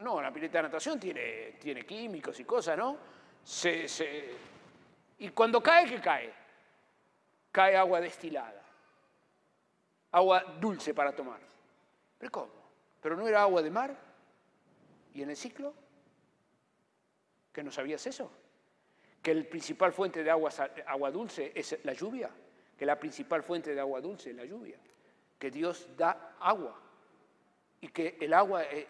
no, 0.00 0.20
la 0.20 0.32
pileta 0.32 0.58
de 0.58 0.62
natación 0.64 0.98
tiene, 0.98 1.52
tiene 1.60 1.86
químicos 1.86 2.38
y 2.40 2.44
cosas, 2.44 2.76
¿no? 2.76 3.14
y 5.18 5.28
cuando 5.28 5.62
cae, 5.62 5.86
¿qué 5.86 6.00
cae? 6.00 6.43
Cae 7.54 7.76
agua 7.76 8.00
destilada, 8.00 8.60
agua 10.10 10.42
dulce 10.58 10.92
para 10.92 11.14
tomar. 11.14 11.38
¿Pero 12.18 12.32
cómo? 12.32 12.52
¿Pero 13.00 13.16
no 13.16 13.28
era 13.28 13.42
agua 13.42 13.62
de 13.62 13.70
mar? 13.70 13.96
¿Y 15.14 15.22
en 15.22 15.30
el 15.30 15.36
ciclo? 15.36 15.72
¿Que 17.52 17.62
no 17.62 17.70
sabías 17.70 18.04
eso? 18.08 18.28
¿Que 19.22 19.30
el 19.30 19.46
principal 19.46 19.92
fuente 19.92 20.24
de 20.24 20.32
agua, 20.32 20.50
dulce 21.12 21.52
es 21.54 21.78
la 21.84 21.92
lluvia? 21.92 22.28
¿Que 22.76 22.84
la 22.84 22.98
principal 22.98 23.44
fuente 23.44 23.72
de 23.72 23.80
agua 23.80 24.00
dulce 24.00 24.30
es 24.30 24.36
la 24.36 24.44
lluvia? 24.44 24.76
¿Que 25.38 25.52
Dios 25.52 25.96
da 25.96 26.34
agua? 26.40 26.76
Y 27.80 27.86
que 27.86 28.18
el 28.20 28.34
agua... 28.34 28.64
Eh, 28.64 28.88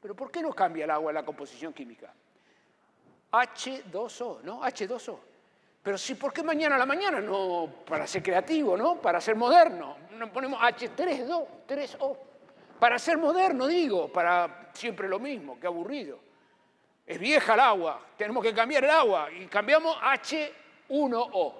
¿Pero 0.00 0.14
por 0.14 0.30
qué 0.30 0.40
no 0.40 0.52
cambia 0.52 0.84
el 0.84 0.92
agua 0.92 1.12
la 1.12 1.24
composición 1.24 1.72
química? 1.72 2.14
H2O, 3.32 4.42
¿no? 4.42 4.62
H2O. 4.62 5.18
Pero 5.88 5.96
sí, 5.96 6.16
¿por 6.16 6.34
qué 6.34 6.42
mañana 6.42 6.76
a 6.76 6.78
la 6.78 6.84
mañana? 6.84 7.18
No, 7.18 7.76
para 7.86 8.06
ser 8.06 8.22
creativo, 8.22 8.76
¿no? 8.76 9.00
Para 9.00 9.22
ser 9.22 9.36
moderno. 9.36 9.96
Nos 10.10 10.28
ponemos 10.28 10.60
H3O, 10.60 11.46
3O. 11.66 12.18
Para 12.78 12.98
ser 12.98 13.16
moderno, 13.16 13.66
digo, 13.66 14.12
para 14.12 14.68
siempre 14.74 15.08
lo 15.08 15.18
mismo, 15.18 15.58
qué 15.58 15.66
aburrido. 15.66 16.18
Es 17.06 17.18
vieja 17.18 17.54
el 17.54 17.60
agua, 17.60 18.02
tenemos 18.18 18.44
que 18.44 18.52
cambiar 18.52 18.84
el 18.84 18.90
agua 18.90 19.32
y 19.32 19.46
cambiamos 19.46 19.96
H1O. 19.96 21.54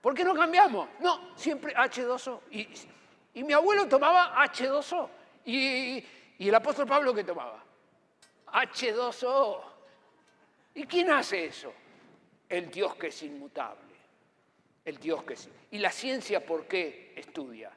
¿Por 0.00 0.14
qué 0.14 0.24
no 0.24 0.34
cambiamos? 0.34 0.88
No, 1.00 1.36
siempre 1.36 1.74
H2O. 1.74 2.40
Y, 2.50 3.42
mi 3.42 3.52
abuelo 3.52 3.86
tomaba 3.86 4.42
H2O. 4.42 5.06
Y, 5.44 6.02
y 6.38 6.48
el 6.48 6.54
apóstol 6.54 6.86
Pablo, 6.86 7.12
¿qué 7.12 7.24
tomaba? 7.24 7.62
H2O. 8.54 9.60
¿Y 10.76 10.84
quién 10.84 11.10
hace 11.10 11.44
eso? 11.44 11.83
El 12.56 12.70
Dios 12.70 12.94
que 12.96 13.08
es 13.08 13.22
inmutable, 13.22 13.94
el 14.84 14.98
Dios 14.98 15.24
que 15.24 15.34
es... 15.34 15.48
¿Y 15.70 15.78
la 15.78 15.90
ciencia 15.90 16.44
por 16.44 16.66
qué 16.66 17.12
estudia? 17.16 17.70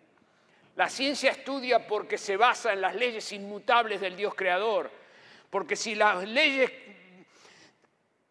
La 0.75 0.89
ciencia 0.89 1.31
estudia 1.31 1.87
porque 1.87 2.17
se 2.17 2.37
basa 2.37 2.73
en 2.73 2.81
las 2.81 2.95
leyes 2.95 3.31
inmutables 3.31 3.99
del 3.99 4.15
Dios 4.15 4.35
creador, 4.35 4.91
porque 5.49 5.75
si 5.75 5.95
las 5.95 6.27
leyes 6.27 6.71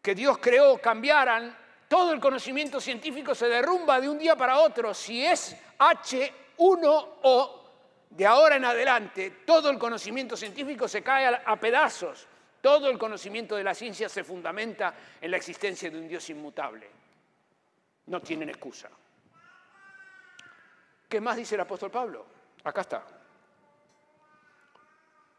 que 0.00 0.14
Dios 0.14 0.38
creó 0.38 0.78
cambiaran, 0.78 1.56
todo 1.88 2.12
el 2.12 2.20
conocimiento 2.20 2.80
científico 2.80 3.34
se 3.34 3.48
derrumba 3.48 4.00
de 4.00 4.08
un 4.08 4.18
día 4.18 4.36
para 4.36 4.58
otro. 4.60 4.94
Si 4.94 5.24
es 5.24 5.56
H1O, 5.78 7.50
de 8.10 8.26
ahora 8.26 8.56
en 8.56 8.64
adelante, 8.64 9.30
todo 9.44 9.70
el 9.70 9.78
conocimiento 9.78 10.36
científico 10.36 10.86
se 10.86 11.02
cae 11.02 11.40
a 11.44 11.56
pedazos. 11.56 12.28
Todo 12.66 12.90
el 12.90 12.98
conocimiento 12.98 13.54
de 13.54 13.62
la 13.62 13.76
ciencia 13.76 14.08
se 14.08 14.24
fundamenta 14.24 14.92
en 15.20 15.30
la 15.30 15.36
existencia 15.36 15.88
de 15.88 16.00
un 16.00 16.08
Dios 16.08 16.28
inmutable. 16.30 16.90
No 18.06 18.20
tienen 18.20 18.48
excusa. 18.48 18.90
¿Qué 21.08 21.20
más 21.20 21.36
dice 21.36 21.54
el 21.54 21.60
apóstol 21.60 21.92
Pablo? 21.92 22.26
Acá 22.64 22.80
está. 22.80 23.06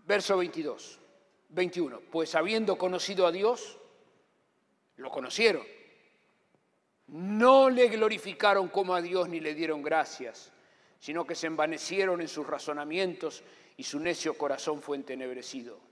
Verso 0.06 0.38
22, 0.38 1.00
21. 1.50 2.00
Pues 2.10 2.34
habiendo 2.34 2.78
conocido 2.78 3.28
a 3.28 3.32
Dios, 3.34 3.78
lo 4.96 5.12
conocieron. 5.12 5.66
No 7.08 7.70
le 7.70 7.90
glorificaron 7.90 8.70
como 8.70 8.96
a 8.96 9.02
Dios 9.02 9.28
ni 9.28 9.42
le 9.42 9.54
dieron 9.54 9.84
gracias, 9.84 10.54
sino 10.98 11.28
que 11.28 11.36
se 11.36 11.48
envanecieron 11.48 12.22
en 12.22 12.30
sus 12.30 12.48
razonamientos 12.48 13.44
y 13.76 13.84
su 13.84 14.00
necio 14.00 14.38
corazón 14.38 14.82
fue 14.82 14.96
entenebrecido 14.96 15.87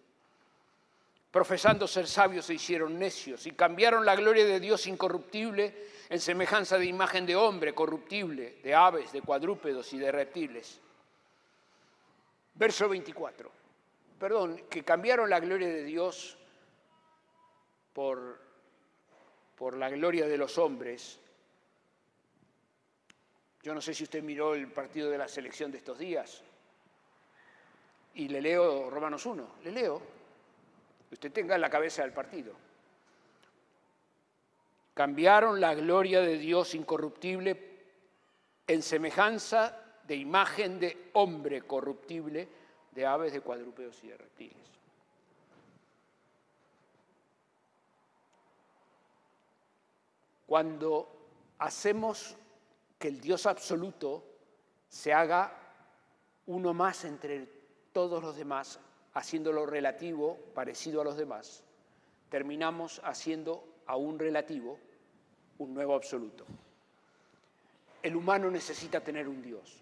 profesando 1.36 1.86
ser 1.86 2.08
sabios 2.08 2.45
se 2.45 2.54
hicieron 2.54 2.98
necios 2.98 3.45
y 3.45 3.52
cambiaron 3.52 4.06
la 4.06 4.15
gloria 4.15 4.45
de 4.45 4.58
Dios 4.58 4.88
incorruptible 4.88 5.89
en 6.08 6.21
semejanza 6.21 6.78
de 6.78 6.86
imagen 6.86 7.26
de 7.26 7.36
hombre 7.36 7.76
corruptible, 7.76 8.60
de 8.63 8.74
aves, 8.74 9.12
de 9.12 9.21
cuadrúpedos 9.21 9.91
y 9.91 9.98
de 9.98 10.13
reptiles. 10.13 10.80
Verso 12.54 12.88
24. 12.88 13.52
Perdón, 14.17 14.62
que 14.69 14.86
cambiaron 14.86 15.30
la 15.30 15.41
gloria 15.41 15.67
de 15.67 15.84
Dios 15.84 16.38
por, 17.91 18.39
por 19.58 19.76
la 19.76 19.89
gloria 19.89 20.28
de 20.28 20.38
los 20.38 20.58
hombres. 20.58 21.19
Yo 23.62 23.74
no 23.74 23.82
sé 23.82 23.93
si 23.93 24.06
usted 24.06 24.24
miró 24.24 24.56
el 24.56 24.69
partido 24.69 25.10
de 25.10 25.17
la 25.17 25.28
selección 25.28 25.69
de 25.69 25.80
estos 25.80 26.00
días. 26.00 26.41
Y 28.13 28.30
le 28.30 28.39
leo 28.39 28.89
Romanos 28.89 29.26
1, 29.26 29.56
le 29.65 29.71
leo 29.74 30.14
Usted 31.12 31.32
tenga 31.32 31.56
en 31.56 31.62
la 31.62 31.70
cabeza 31.70 32.02
del 32.02 32.13
partido. 32.13 32.54
Cambiaron 34.94 35.60
la 35.60 35.76
gloria 35.76 36.22
de 36.22 36.38
Dios 36.38 36.74
incorruptible 36.74 37.76
en 38.68 38.82
semejanza 38.82 39.82
de 40.08 40.15
imagen 40.15 40.80
de 40.80 41.10
hombre 41.13 41.62
corruptible, 41.63 42.48
de 42.91 43.06
aves, 43.06 43.34
de 43.34 43.41
cuadrúpedos 43.41 44.04
y 44.04 44.08
de 44.08 44.18
reptiles. 44.18 44.65
Cuando 50.46 51.12
hacemos 51.58 52.36
que 53.00 53.08
el 53.08 53.20
Dios 53.20 53.46
absoluto 53.46 54.24
se 54.88 55.12
haga 55.12 55.52
uno 56.46 56.74
más 56.74 57.04
entre 57.04 57.50
todos 57.91 58.24
los 58.24 58.36
demás, 58.36 58.80
haciéndolo 59.15 59.65
relativo, 59.65 60.38
parecido 60.54 61.01
a 61.01 61.06
los 61.06 61.17
demás, 61.17 61.63
terminamos 62.30 63.01
haciendo 63.04 63.65
a 63.88 63.95
un 63.95 64.19
relativo 64.19 64.78
un 65.58 65.73
nuevo 65.73 65.95
absoluto. 65.95 66.45
El 68.04 68.15
humano 68.15 68.51
necesita 68.51 68.99
tener 68.99 69.28
un 69.28 69.41
Dios. 69.41 69.82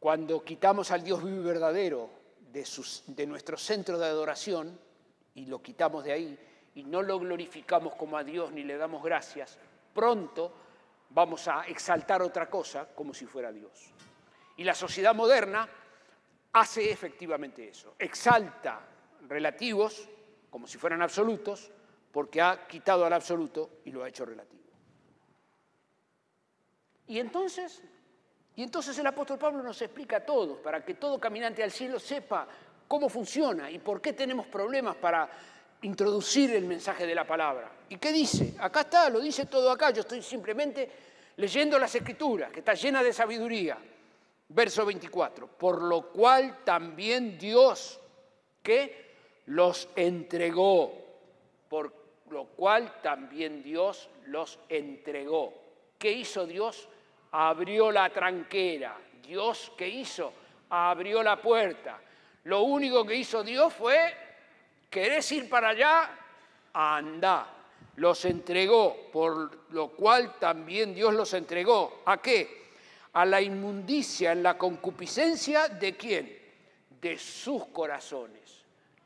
Cuando 0.00 0.44
quitamos 0.44 0.90
al 0.90 1.04
Dios 1.04 1.22
vivo 1.22 1.40
y 1.40 1.44
verdadero 1.44 2.10
de, 2.52 2.66
de 3.06 3.26
nuestro 3.26 3.56
centro 3.56 3.98
de 3.98 4.06
adoración 4.06 4.78
y 5.34 5.46
lo 5.46 5.62
quitamos 5.62 6.04
de 6.04 6.12
ahí 6.12 6.38
y 6.74 6.82
no 6.82 7.02
lo 7.02 7.20
glorificamos 7.20 7.94
como 7.94 8.16
a 8.16 8.24
Dios 8.24 8.50
ni 8.50 8.64
le 8.64 8.76
damos 8.76 9.02
gracias, 9.02 9.58
pronto 9.94 10.52
vamos 11.10 11.46
a 11.46 11.62
exaltar 11.66 12.20
otra 12.20 12.50
cosa 12.50 12.88
como 12.96 13.14
si 13.14 13.26
fuera 13.26 13.52
Dios. 13.52 13.92
Y 14.56 14.64
la 14.64 14.74
sociedad 14.74 15.14
moderna 15.14 15.68
hace 16.52 16.90
efectivamente 16.90 17.68
eso, 17.68 17.94
exalta 17.98 18.80
relativos 19.28 20.08
como 20.50 20.66
si 20.66 20.78
fueran 20.78 21.00
absolutos, 21.00 21.70
porque 22.10 22.40
ha 22.40 22.66
quitado 22.66 23.06
al 23.06 23.12
absoluto 23.12 23.80
y 23.84 23.92
lo 23.92 24.02
ha 24.02 24.08
hecho 24.08 24.24
relativo. 24.24 24.60
Y 27.06 27.18
entonces, 27.18 27.82
y 28.56 28.62
entonces 28.62 28.98
el 28.98 29.06
apóstol 29.06 29.38
Pablo 29.38 29.62
nos 29.62 29.80
explica 29.80 30.18
a 30.18 30.24
todos, 30.24 30.58
para 30.58 30.84
que 30.84 30.94
todo 30.94 31.20
caminante 31.20 31.62
al 31.62 31.70
cielo 31.70 32.00
sepa 32.00 32.46
cómo 32.88 33.08
funciona 33.08 33.70
y 33.70 33.78
por 33.78 34.00
qué 34.00 34.12
tenemos 34.12 34.46
problemas 34.46 34.96
para 34.96 35.30
introducir 35.82 36.50
el 36.52 36.66
mensaje 36.66 37.06
de 37.06 37.14
la 37.14 37.26
palabra. 37.26 37.70
¿Y 37.88 37.96
qué 37.96 38.12
dice? 38.12 38.54
Acá 38.58 38.80
está, 38.80 39.08
lo 39.08 39.20
dice 39.20 39.46
todo 39.46 39.70
acá, 39.70 39.90
yo 39.90 40.00
estoy 40.00 40.22
simplemente 40.22 40.90
leyendo 41.36 41.78
las 41.78 41.94
escrituras, 41.94 42.50
que 42.50 42.58
está 42.58 42.74
llena 42.74 43.02
de 43.02 43.12
sabiduría. 43.12 43.78
Verso 44.52 44.84
24, 44.84 45.46
por 45.46 45.80
lo 45.80 46.10
cual 46.10 46.64
también 46.64 47.38
Dios, 47.38 48.00
que 48.60 49.10
los 49.46 49.88
entregó, 49.94 50.92
por 51.68 51.94
lo 52.30 52.46
cual 52.46 53.00
también 53.00 53.62
Dios 53.62 54.08
los 54.26 54.58
entregó. 54.68 55.54
¿Qué 55.96 56.10
hizo 56.10 56.46
Dios? 56.46 56.88
Abrió 57.30 57.92
la 57.92 58.10
tranquera. 58.10 58.98
Dios, 59.22 59.70
¿qué 59.76 59.88
hizo? 59.88 60.32
Abrió 60.70 61.22
la 61.22 61.40
puerta. 61.40 62.00
Lo 62.44 62.62
único 62.62 63.06
que 63.06 63.14
hizo 63.14 63.44
Dios 63.44 63.72
fue, 63.72 64.12
¿querés 64.90 65.30
ir 65.30 65.48
para 65.48 65.68
allá? 65.68 66.10
Anda. 66.72 67.46
Los 67.96 68.24
entregó, 68.24 69.10
por 69.12 69.70
lo 69.70 69.88
cual 69.90 70.40
también 70.40 70.92
Dios 70.92 71.14
los 71.14 71.34
entregó. 71.34 72.02
¿A 72.06 72.20
qué? 72.20 72.59
A 73.12 73.24
la 73.24 73.40
inmundicia, 73.40 74.32
en 74.32 74.42
la 74.42 74.56
concupiscencia 74.56 75.68
de 75.68 75.96
quién? 75.96 76.38
De 77.00 77.18
sus 77.18 77.66
corazones. 77.66 78.64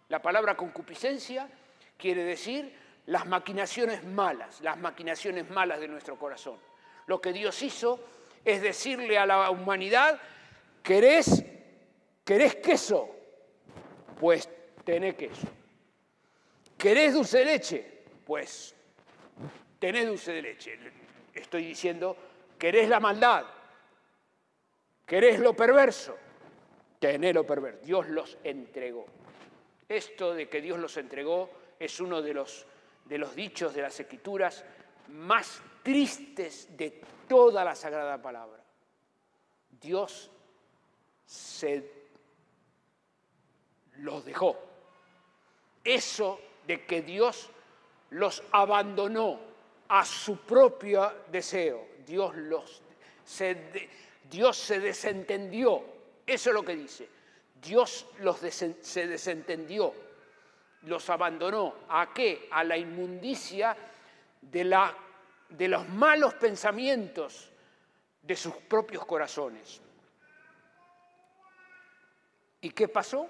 La 0.09 0.21
palabra 0.21 0.57
concupiscencia 0.57 1.49
quiere 1.97 2.25
decir 2.25 2.73
las 3.07 3.27
maquinaciones 3.27 4.05
malas, 4.05 4.61
las 4.61 4.79
maquinaciones 4.79 5.49
malas 5.51 5.81
de 5.81 5.88
nuestro 5.88 6.19
corazón. 6.19 6.59
Lo 7.07 7.21
que 7.21 7.33
Dios 7.33 7.62
hizo 7.62 8.01
es 8.45 8.61
decirle 8.61 9.19
a 9.19 9.27
la 9.27 9.51
humanidad, 9.51 10.21
¿querés, 10.83 11.45
querés 12.25 12.57
queso? 12.57 13.14
pues 14.25 14.49
tenés 14.85 15.14
queso. 15.17 15.47
¿Querés 16.79 17.14
dulce 17.14 17.38
de 17.38 17.45
leche? 17.45 18.03
Pues 18.25 18.75
tenés 19.79 20.07
dulce 20.07 20.33
de 20.33 20.43
leche. 20.43 20.79
Estoy 21.35 21.67
diciendo, 21.67 22.17
¿querés 22.59 22.88
la 22.88 23.01
maldad? 23.01 23.45
¿Querés 25.07 25.38
lo 25.38 25.55
perverso? 25.55 26.17
Tenés 26.99 27.35
lo 27.35 27.45
perverso. 27.45 27.85
Dios 27.85 28.09
los 28.09 28.38
entregó. 28.43 29.07
Esto 29.88 30.35
de 30.35 30.49
que 30.49 30.61
Dios 30.61 30.79
los 30.79 30.97
entregó 30.97 31.51
es 31.79 32.01
uno 32.01 32.23
de 32.23 32.33
los, 32.33 32.67
de 33.05 33.19
los 33.19 33.35
dichos 33.35 33.75
de 33.75 33.83
las 33.83 33.99
escrituras 34.01 34.64
más 35.09 35.61
tristes 35.83 36.75
de 36.77 37.03
toda 37.29 37.64
la 37.64 37.75
Sagrada 37.75 38.21
Palabra. 38.21 38.62
Dios 39.81 40.31
se 41.27 41.90
los 43.99 44.25
dejó. 44.25 44.59
Eso 45.83 46.40
de 46.67 46.87
que 46.87 47.03
Dios 47.03 47.51
los 48.11 48.43
abandonó 48.53 49.40
a 49.88 50.05
su 50.05 50.38
propio 50.38 51.12
deseo, 51.31 51.87
Dios, 52.07 52.35
los, 52.37 52.83
se, 53.25 53.88
Dios 54.30 54.56
se 54.56 54.80
desentendió, 54.80 55.82
eso 56.26 56.50
es 56.50 56.54
lo 56.54 56.62
que 56.62 56.76
dice, 56.76 57.08
Dios 57.60 58.06
los 58.18 58.38
se 58.38 59.06
desentendió, 59.06 59.94
los 60.82 61.08
abandonó. 61.10 61.74
¿A 61.88 62.12
qué? 62.12 62.48
A 62.50 62.64
la 62.64 62.76
inmundicia 62.76 63.76
de, 64.40 64.64
la, 64.64 64.94
de 65.48 65.68
los 65.68 65.88
malos 65.88 66.34
pensamientos 66.34 67.50
de 68.22 68.37
sus 68.37 68.54
propios 68.54 69.04
corazones. 69.06 69.80
¿Y 72.60 72.70
qué 72.70 72.88
pasó? 72.88 73.28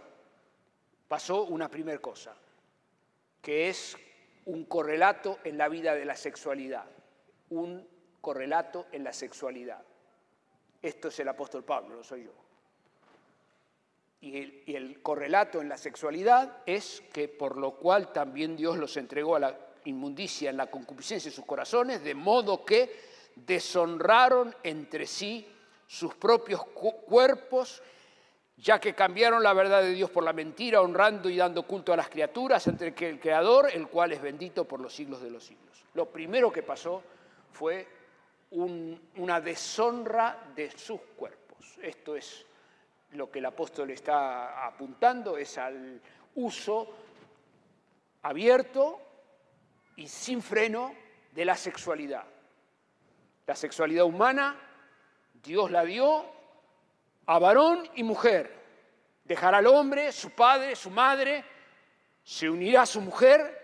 pasó 1.09 1.44
una 1.44 1.68
primera 1.68 1.98
cosa, 1.98 2.35
que 3.40 3.68
es 3.68 3.96
un 4.46 4.64
correlato 4.64 5.38
en 5.44 5.59
la 5.59 5.68
vida 5.68 5.94
de 5.94 6.04
la 6.04 6.16
sexualidad, 6.16 6.87
un 7.50 7.87
correlato 8.20 8.87
en 8.90 9.04
la 9.04 9.12
sexualidad. 9.12 9.80
Esto 10.85 11.09
es 11.09 11.18
el 11.18 11.29
apóstol 11.29 11.64
Pablo, 11.64 11.97
no 11.97 12.05
soy 12.05 12.25
yo. 12.25 12.33
Y 14.20 14.75
el, 14.75 15.01
correlato 15.01 15.62
en 15.62 15.68
la 15.70 15.79
sexualidad 15.79 16.59
es 16.66 17.03
que 17.11 17.27
por 17.27 17.57
lo 17.57 17.77
cual 17.77 18.12
también 18.12 18.55
Dios 18.55 18.77
los 18.77 18.94
entregó 18.99 19.37
a 19.37 19.38
la 19.38 19.59
inmundicia 19.85 20.51
en 20.51 20.59
la 20.59 20.70
concupiscencia 20.70 21.31
de 21.31 21.35
sus 21.35 21.47
corazones, 21.47 22.05
de 22.05 22.14
modo 22.14 22.66
que 22.66 23.01
deshonraron 23.35 24.55
entre 24.62 25.07
sí 25.07 25.47
sus 25.87 26.14
propios 26.16 26.62
cuerpos 26.66 27.83
ya 28.59 28.79
que 28.79 28.94
cambiaron 28.94 29.42
la 29.42 29.55
verdad 29.55 29.81
de 29.81 29.92
Dios 29.92 30.11
por 30.11 30.23
la 30.23 30.35
mentira, 30.35 30.83
honrando 30.83 31.31
y 31.31 31.38
dando 31.38 31.62
culto 31.62 31.94
a 31.94 31.97
las 31.97 32.11
criaturas 32.11 32.66
entre 32.66 32.88
el 32.88 33.18
Creador, 33.18 33.70
el 33.73 33.88
cual 33.88 34.12
es 34.12 34.20
bendito 34.20 34.66
por 34.66 34.81
los 34.81 34.94
siglos 34.94 35.23
de 35.23 35.31
los 35.31 35.44
siglos. 35.44 35.83
Lo 35.94 36.11
primero 36.11 36.53
que 36.53 36.62
pasó 36.62 37.03
fue 37.53 37.87
una 38.55 39.40
deshonra 39.40 40.53
de 40.55 40.71
sus 40.71 41.01
cuerpos. 41.17 41.79
Esto 41.83 42.17
es 42.17 42.47
lo 43.12 43.31
que 43.31 43.38
el 43.38 43.47
apóstol 43.47 43.90
está 43.90 44.67
apuntando, 44.67 45.37
es 45.37 45.59
al 45.59 46.01
uso 46.37 46.95
abierto 48.23 49.01
y 49.97 50.09
sin 50.09 50.43
freno 50.43 50.95
de 51.33 51.45
la 51.45 51.57
sexualidad. 51.57 52.25
La 53.47 53.55
sexualidad 53.55 54.05
humana, 54.05 54.57
Dios 55.43 55.71
la 55.71 55.85
dio 55.85 56.25
a 57.27 57.38
varón 57.38 57.88
y 57.95 58.03
mujer. 58.03 58.62
Dejará 59.25 59.59
al 59.59 59.67
hombre, 59.67 60.12
su 60.12 60.31
padre, 60.31 60.77
su 60.77 60.90
madre, 60.90 61.45
se 62.23 62.49
unirá 62.49 62.83
a 62.83 62.87
su 62.87 63.01
mujer 63.01 63.62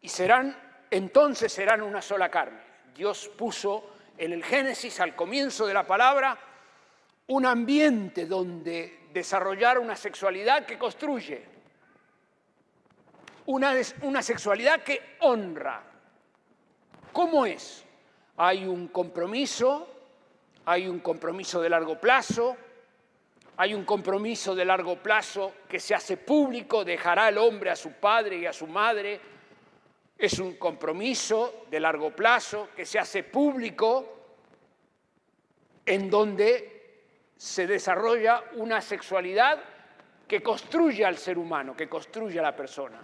y 0.00 0.08
serán, 0.08 0.56
entonces 0.90 1.52
serán 1.52 1.82
una 1.82 2.02
sola 2.02 2.30
carne. 2.30 2.60
Dios 2.94 3.28
puso 3.36 3.95
en 4.18 4.32
el 4.32 4.44
Génesis, 4.44 5.00
al 5.00 5.14
comienzo 5.14 5.66
de 5.66 5.74
la 5.74 5.86
palabra, 5.86 6.38
un 7.28 7.46
ambiente 7.46 8.26
donde 8.26 9.06
desarrollar 9.12 9.78
una 9.78 9.96
sexualidad 9.96 10.64
que 10.66 10.78
construye, 10.78 11.44
una, 13.46 13.74
una 14.02 14.22
sexualidad 14.22 14.82
que 14.82 15.16
honra. 15.20 15.82
¿Cómo 17.12 17.46
es? 17.46 17.84
Hay 18.36 18.66
un 18.66 18.88
compromiso, 18.88 19.88
hay 20.66 20.86
un 20.88 21.00
compromiso 21.00 21.60
de 21.62 21.70
largo 21.70 21.98
plazo, 21.98 22.56
hay 23.56 23.72
un 23.72 23.84
compromiso 23.84 24.54
de 24.54 24.64
largo 24.64 24.96
plazo 24.96 25.54
que 25.68 25.80
se 25.80 25.94
hace 25.94 26.18
público, 26.18 26.84
dejará 26.84 27.30
el 27.30 27.38
hombre 27.38 27.70
a 27.70 27.76
su 27.76 27.92
padre 27.92 28.36
y 28.36 28.46
a 28.46 28.52
su 28.52 28.66
madre. 28.66 29.18
Es 30.18 30.38
un 30.38 30.56
compromiso 30.56 31.66
de 31.70 31.80
largo 31.80 32.10
plazo 32.10 32.70
que 32.74 32.86
se 32.86 32.98
hace 32.98 33.22
público 33.22 34.16
en 35.84 36.10
donde 36.10 36.76
se 37.36 37.66
desarrolla 37.66 38.42
una 38.54 38.80
sexualidad 38.80 39.62
que 40.26 40.42
construye 40.42 41.04
al 41.04 41.18
ser 41.18 41.38
humano, 41.38 41.76
que 41.76 41.88
construye 41.88 42.38
a 42.38 42.42
la 42.42 42.56
persona. 42.56 43.00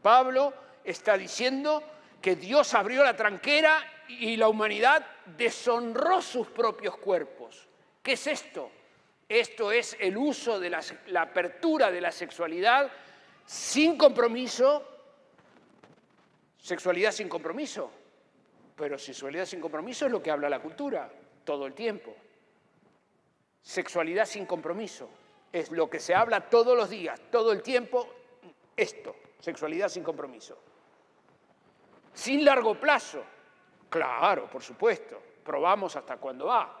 Pablo 0.00 0.54
está 0.82 1.18
diciendo 1.18 1.82
que 2.20 2.36
Dios 2.36 2.72
abrió 2.74 3.04
la 3.04 3.16
tranquera 3.16 3.84
y 4.08 4.36
la 4.36 4.48
humanidad 4.48 5.04
deshonró 5.36 6.22
sus 6.22 6.46
propios 6.48 6.96
cuerpos. 6.96 7.68
¿Qué 8.02 8.12
es 8.12 8.26
esto? 8.26 8.70
Esto 9.28 9.72
es 9.72 9.96
el 9.98 10.16
uso 10.16 10.60
de 10.60 10.70
la, 10.70 10.82
apertura 11.20 11.90
de 11.90 12.00
la 12.00 12.12
sexualidad 12.12 12.90
sin 13.44 13.96
compromiso. 13.96 14.93
Sexualidad 16.64 17.12
sin 17.12 17.28
compromiso. 17.28 17.90
Pero 18.74 18.98
sexualidad 18.98 19.44
sin 19.44 19.60
compromiso 19.60 20.06
es 20.06 20.12
lo 20.12 20.22
que 20.22 20.30
habla 20.30 20.48
la 20.48 20.62
cultura 20.62 21.12
todo 21.44 21.66
el 21.66 21.74
tiempo. 21.74 22.16
Sexualidad 23.60 24.24
sin 24.24 24.46
compromiso 24.46 25.10
es 25.52 25.70
lo 25.70 25.90
que 25.90 26.00
se 26.00 26.14
habla 26.14 26.48
todos 26.48 26.74
los 26.74 26.88
días, 26.88 27.20
todo 27.30 27.52
el 27.52 27.62
tiempo, 27.62 28.08
esto, 28.74 29.14
sexualidad 29.40 29.90
sin 29.90 30.02
compromiso. 30.02 30.56
Sin 32.14 32.42
largo 32.46 32.80
plazo, 32.80 33.22
claro, 33.90 34.48
por 34.48 34.62
supuesto, 34.62 35.20
probamos 35.44 35.94
hasta 35.96 36.16
cuando 36.16 36.46
va. 36.46 36.80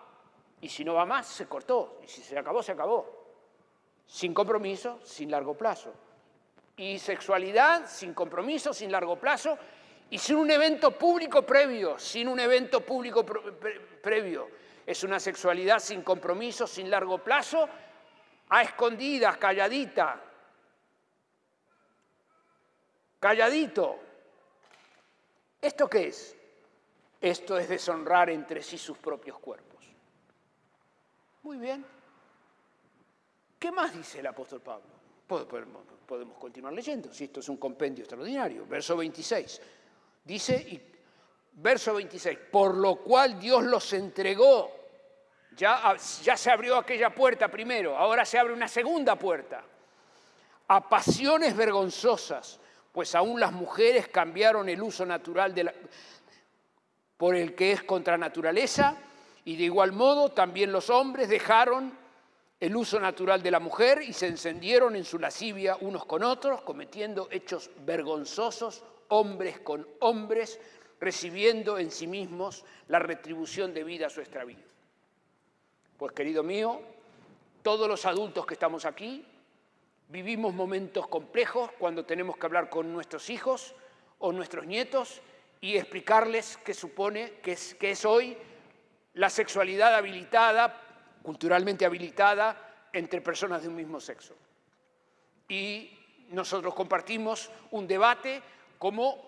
Y 0.62 0.68
si 0.70 0.82
no 0.82 0.94
va 0.94 1.04
más, 1.04 1.26
se 1.26 1.46
cortó. 1.46 2.00
Y 2.02 2.08
si 2.08 2.22
se 2.22 2.38
acabó, 2.38 2.62
se 2.62 2.72
acabó. 2.72 3.06
Sin 4.06 4.32
compromiso, 4.32 4.98
sin 5.04 5.30
largo 5.30 5.54
plazo. 5.54 5.92
Y 6.76 6.98
sexualidad 6.98 7.86
sin 7.86 8.14
compromiso, 8.14 8.72
sin 8.72 8.90
largo 8.90 9.16
plazo 9.16 9.58
y 10.14 10.18
sin 10.18 10.36
un 10.36 10.48
evento 10.48 10.92
público 10.92 11.42
previo, 11.42 11.98
sin 11.98 12.28
un 12.28 12.38
evento 12.38 12.82
público 12.82 13.26
previo. 13.26 14.48
Es 14.86 15.02
una 15.02 15.18
sexualidad 15.18 15.80
sin 15.80 16.02
compromiso, 16.02 16.68
sin 16.68 16.88
largo 16.88 17.18
plazo, 17.18 17.68
a 18.48 18.62
escondidas, 18.62 19.36
calladita. 19.38 20.22
Calladito. 23.18 23.98
¿Esto 25.60 25.90
qué 25.90 26.06
es? 26.06 26.36
Esto 27.20 27.58
es 27.58 27.68
deshonrar 27.68 28.30
entre 28.30 28.62
sí 28.62 28.78
sus 28.78 28.96
propios 28.98 29.40
cuerpos. 29.40 29.84
Muy 31.42 31.56
bien. 31.56 31.84
¿Qué 33.58 33.72
más 33.72 33.92
dice 33.92 34.20
el 34.20 34.28
apóstol 34.28 34.60
Pablo? 34.60 34.86
Podemos 35.26 36.38
continuar 36.38 36.72
leyendo, 36.72 37.12
si 37.12 37.24
esto 37.24 37.40
es 37.40 37.48
un 37.48 37.56
compendio 37.56 38.04
extraordinario. 38.04 38.64
Verso 38.64 38.96
26. 38.96 39.60
Dice, 40.24 40.56
y, 40.56 40.80
verso 41.52 41.94
26, 41.94 42.38
por 42.50 42.74
lo 42.74 42.96
cual 42.96 43.38
Dios 43.38 43.62
los 43.64 43.92
entregó. 43.92 44.72
Ya, 45.56 45.94
ya 46.22 46.36
se 46.36 46.50
abrió 46.50 46.76
aquella 46.76 47.14
puerta 47.14 47.48
primero, 47.48 47.96
ahora 47.96 48.24
se 48.24 48.38
abre 48.38 48.54
una 48.54 48.66
segunda 48.66 49.16
puerta. 49.16 49.62
A 50.66 50.88
pasiones 50.88 51.54
vergonzosas, 51.54 52.58
pues 52.90 53.14
aún 53.14 53.38
las 53.38 53.52
mujeres 53.52 54.08
cambiaron 54.08 54.68
el 54.68 54.82
uso 54.82 55.06
natural 55.06 55.54
de 55.54 55.64
la, 55.64 55.74
por 57.16 57.36
el 57.36 57.54
que 57.54 57.72
es 57.72 57.84
contra 57.84 58.16
naturaleza, 58.16 58.96
y 59.44 59.56
de 59.56 59.64
igual 59.64 59.92
modo 59.92 60.32
también 60.32 60.72
los 60.72 60.90
hombres 60.90 61.28
dejaron 61.28 61.96
el 62.58 62.74
uso 62.74 62.98
natural 62.98 63.42
de 63.42 63.50
la 63.50 63.60
mujer 63.60 64.00
y 64.02 64.12
se 64.12 64.26
encendieron 64.26 64.96
en 64.96 65.04
su 65.04 65.18
lascivia 65.18 65.76
unos 65.80 66.06
con 66.06 66.24
otros, 66.24 66.62
cometiendo 66.62 67.28
hechos 67.30 67.70
vergonzosos 67.84 68.82
hombres 69.08 69.60
con 69.60 69.86
hombres, 70.00 70.60
recibiendo 71.00 71.78
en 71.78 71.90
sí 71.90 72.06
mismos 72.06 72.64
la 72.88 72.98
retribución 72.98 73.74
debida 73.74 74.06
a 74.06 74.10
su 74.10 74.20
extravío. 74.20 74.58
Pues 75.96 76.12
querido 76.12 76.42
mío, 76.42 76.80
todos 77.62 77.88
los 77.88 78.04
adultos 78.06 78.46
que 78.46 78.54
estamos 78.54 78.84
aquí 78.84 79.24
vivimos 80.08 80.54
momentos 80.54 81.08
complejos 81.08 81.70
cuando 81.78 82.04
tenemos 82.04 82.36
que 82.36 82.46
hablar 82.46 82.68
con 82.68 82.92
nuestros 82.92 83.30
hijos 83.30 83.74
o 84.18 84.32
nuestros 84.32 84.66
nietos 84.66 85.20
y 85.60 85.76
explicarles 85.76 86.58
qué 86.58 86.74
supone 86.74 87.34
que 87.42 87.52
es, 87.52 87.74
que 87.74 87.92
es 87.92 88.04
hoy 88.04 88.36
la 89.14 89.30
sexualidad 89.30 89.94
habilitada, 89.94 90.80
culturalmente 91.22 91.86
habilitada, 91.86 92.88
entre 92.92 93.20
personas 93.20 93.62
de 93.62 93.68
un 93.68 93.76
mismo 93.76 94.00
sexo. 94.00 94.34
Y 95.48 95.90
nosotros 96.28 96.74
compartimos 96.74 97.50
un 97.70 97.86
debate 97.86 98.42
como 98.84 99.18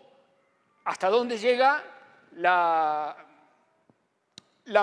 hasta 0.85 1.09
dónde 1.09 1.39
llega 1.39 1.83
la, 2.33 3.17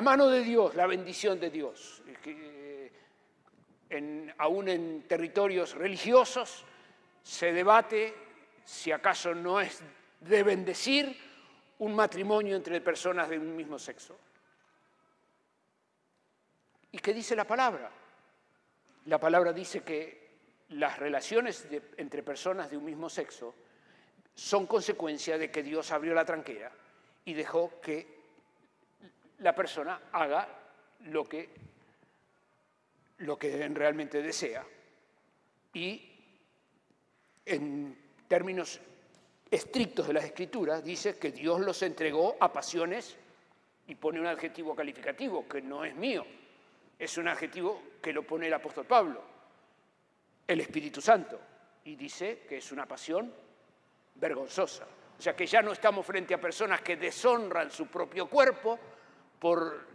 mano 0.01 0.27
de 0.27 0.41
Dios, 0.41 0.73
la 0.73 0.87
bendición 0.87 1.39
de 1.39 1.51
Dios. 1.51 2.01
En, 3.87 4.33
aún 4.39 4.69
en 4.69 5.03
territorios 5.07 5.75
religiosos 5.75 6.65
se 7.21 7.53
debate 7.53 8.15
si 8.65 8.91
acaso 8.91 9.35
no 9.35 9.61
es 9.61 9.83
de 10.21 10.41
bendecir 10.41 11.21
un 11.77 11.93
matrimonio 11.93 12.55
entre 12.55 12.81
personas 12.81 13.29
de 13.29 13.37
un 13.37 13.55
mismo 13.55 13.77
sexo. 13.77 14.17
¿Y 16.91 16.97
qué 16.97 17.13
dice 17.13 17.35
la 17.35 17.45
palabra? 17.45 17.91
La 19.05 19.19
palabra 19.19 19.53
dice 19.53 19.83
que 19.83 20.31
las 20.69 20.97
relaciones 20.97 21.67
entre 21.97 22.23
personas 22.23 22.71
de 22.71 22.77
un 22.77 22.85
mismo 22.85 23.07
sexo 23.07 23.53
son 24.35 24.65
consecuencia 24.65 25.37
de 25.37 25.51
que 25.51 25.63
Dios 25.63 25.91
abrió 25.91 26.13
la 26.13 26.25
tranquera 26.25 26.71
y 27.25 27.33
dejó 27.33 27.79
que 27.79 28.07
la 29.39 29.53
persona 29.55 30.01
haga 30.11 30.47
lo 31.05 31.25
que, 31.25 31.49
lo 33.17 33.37
que 33.37 33.67
realmente 33.69 34.21
desea. 34.21 34.65
Y 35.73 36.09
en 37.45 37.97
términos 38.27 38.79
estrictos 39.49 40.07
de 40.07 40.13
las 40.13 40.25
escrituras 40.25 40.83
dice 40.83 41.17
que 41.17 41.31
Dios 41.31 41.59
los 41.61 41.81
entregó 41.83 42.35
a 42.39 42.51
pasiones 42.51 43.17
y 43.87 43.95
pone 43.95 44.19
un 44.19 44.27
adjetivo 44.27 44.75
calificativo 44.75 45.47
que 45.47 45.61
no 45.61 45.83
es 45.83 45.95
mío, 45.95 46.25
es 46.97 47.17
un 47.17 47.27
adjetivo 47.27 47.81
que 48.01 48.13
lo 48.13 48.23
pone 48.23 48.47
el 48.47 48.53
apóstol 48.53 48.85
Pablo, 48.85 49.21
el 50.47 50.59
Espíritu 50.61 51.01
Santo, 51.01 51.39
y 51.85 51.95
dice 51.95 52.43
que 52.47 52.57
es 52.57 52.71
una 52.71 52.87
pasión 52.87 53.33
vergonzosa. 54.15 54.85
O 55.17 55.21
sea 55.21 55.35
que 55.35 55.45
ya 55.45 55.61
no 55.61 55.71
estamos 55.71 56.05
frente 56.05 56.33
a 56.33 56.41
personas 56.41 56.81
que 56.81 56.97
deshonran 56.97 57.71
su 57.71 57.87
propio 57.87 58.27
cuerpo 58.27 58.79
por 59.39 59.87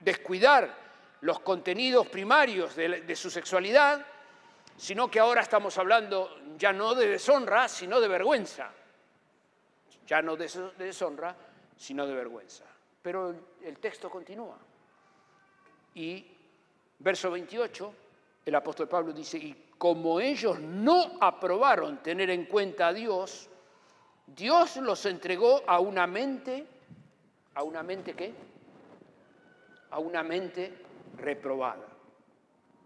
descuidar 0.00 0.84
los 1.22 1.40
contenidos 1.40 2.06
primarios 2.08 2.76
de, 2.76 3.16
su 3.16 3.30
sexualidad, 3.30 4.06
sino 4.76 5.10
que 5.10 5.18
ahora 5.18 5.40
estamos 5.40 5.76
hablando 5.78 6.38
ya 6.56 6.72
no 6.72 6.94
de 6.94 7.08
deshonra, 7.08 7.68
sino 7.68 8.00
de 8.00 8.08
vergüenza. 8.08 8.70
Ya 10.06 10.20
no 10.20 10.36
de, 10.36 10.50
deshonra, 10.78 11.34
sino 11.76 12.06
de 12.06 12.14
vergüenza. 12.14 12.64
Pero 13.02 13.34
el 13.62 13.78
texto 13.78 14.10
continúa. 14.10 14.58
Y 15.94 16.26
verso 16.98 17.30
28, 17.30 17.94
el 18.44 18.54
apóstol 18.54 18.88
Pablo 18.88 19.12
dice, 19.12 19.38
y 19.38 19.70
como 19.84 20.18
ellos 20.18 20.58
no 20.60 21.18
aprobaron 21.20 22.02
tener 22.02 22.30
en 22.30 22.46
cuenta 22.46 22.88
a 22.88 22.92
Dios, 22.94 23.50
Dios 24.26 24.78
los 24.78 25.04
entregó 25.04 25.60
a 25.66 25.78
una 25.78 26.06
mente, 26.06 26.66
¿a 27.52 27.62
una 27.62 27.82
mente 27.82 28.14
qué? 28.14 28.32
A 29.90 29.98
una 29.98 30.22
mente 30.22 30.72
reprobada, 31.18 31.86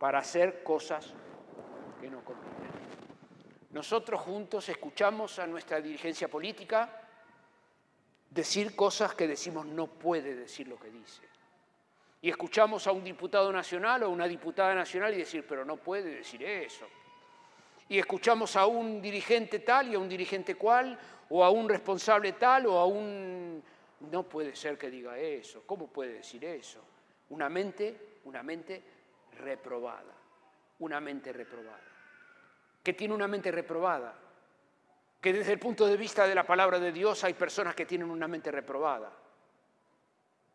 para 0.00 0.18
hacer 0.18 0.64
cosas 0.64 1.14
que 2.00 2.10
no 2.10 2.24
convienen. 2.24 2.72
Nosotros 3.70 4.20
juntos 4.20 4.68
escuchamos 4.68 5.38
a 5.38 5.46
nuestra 5.46 5.80
dirigencia 5.80 6.26
política 6.26 7.00
decir 8.28 8.74
cosas 8.74 9.14
que 9.14 9.28
decimos 9.28 9.66
no 9.66 9.86
puede 9.86 10.34
decir 10.34 10.66
lo 10.66 10.80
que 10.80 10.90
dice. 10.90 11.22
Y 12.20 12.30
escuchamos 12.30 12.86
a 12.86 12.92
un 12.92 13.04
diputado 13.04 13.52
nacional 13.52 14.02
o 14.02 14.10
una 14.10 14.26
diputada 14.26 14.74
nacional 14.74 15.14
y 15.14 15.18
decir, 15.18 15.46
pero 15.46 15.64
no 15.64 15.76
puede 15.76 16.16
decir 16.16 16.42
eso. 16.42 16.86
Y 17.88 17.98
escuchamos 17.98 18.56
a 18.56 18.66
un 18.66 19.00
dirigente 19.00 19.60
tal 19.60 19.88
y 19.88 19.94
a 19.94 19.98
un 19.98 20.08
dirigente 20.08 20.56
cual 20.56 20.98
o 21.30 21.44
a 21.44 21.50
un 21.50 21.68
responsable 21.68 22.32
tal 22.32 22.66
o 22.66 22.78
a 22.78 22.86
un... 22.86 23.62
No 24.10 24.22
puede 24.24 24.54
ser 24.54 24.76
que 24.76 24.90
diga 24.90 25.18
eso. 25.18 25.62
¿Cómo 25.64 25.88
puede 25.88 26.14
decir 26.14 26.44
eso? 26.44 26.80
Una 27.30 27.48
mente, 27.48 28.20
una 28.24 28.42
mente 28.42 28.82
reprobada. 29.38 30.14
Una 30.80 31.00
mente 31.00 31.32
reprobada. 31.32 31.80
¿Qué 32.82 32.92
tiene 32.92 33.14
una 33.14 33.28
mente 33.28 33.50
reprobada? 33.50 34.14
Que 35.20 35.32
desde 35.32 35.52
el 35.52 35.58
punto 35.58 35.86
de 35.86 35.96
vista 35.96 36.26
de 36.26 36.34
la 36.34 36.44
palabra 36.44 36.78
de 36.78 36.92
Dios 36.92 37.24
hay 37.24 37.34
personas 37.34 37.74
que 37.74 37.86
tienen 37.86 38.10
una 38.10 38.28
mente 38.28 38.50
reprobada. 38.50 39.12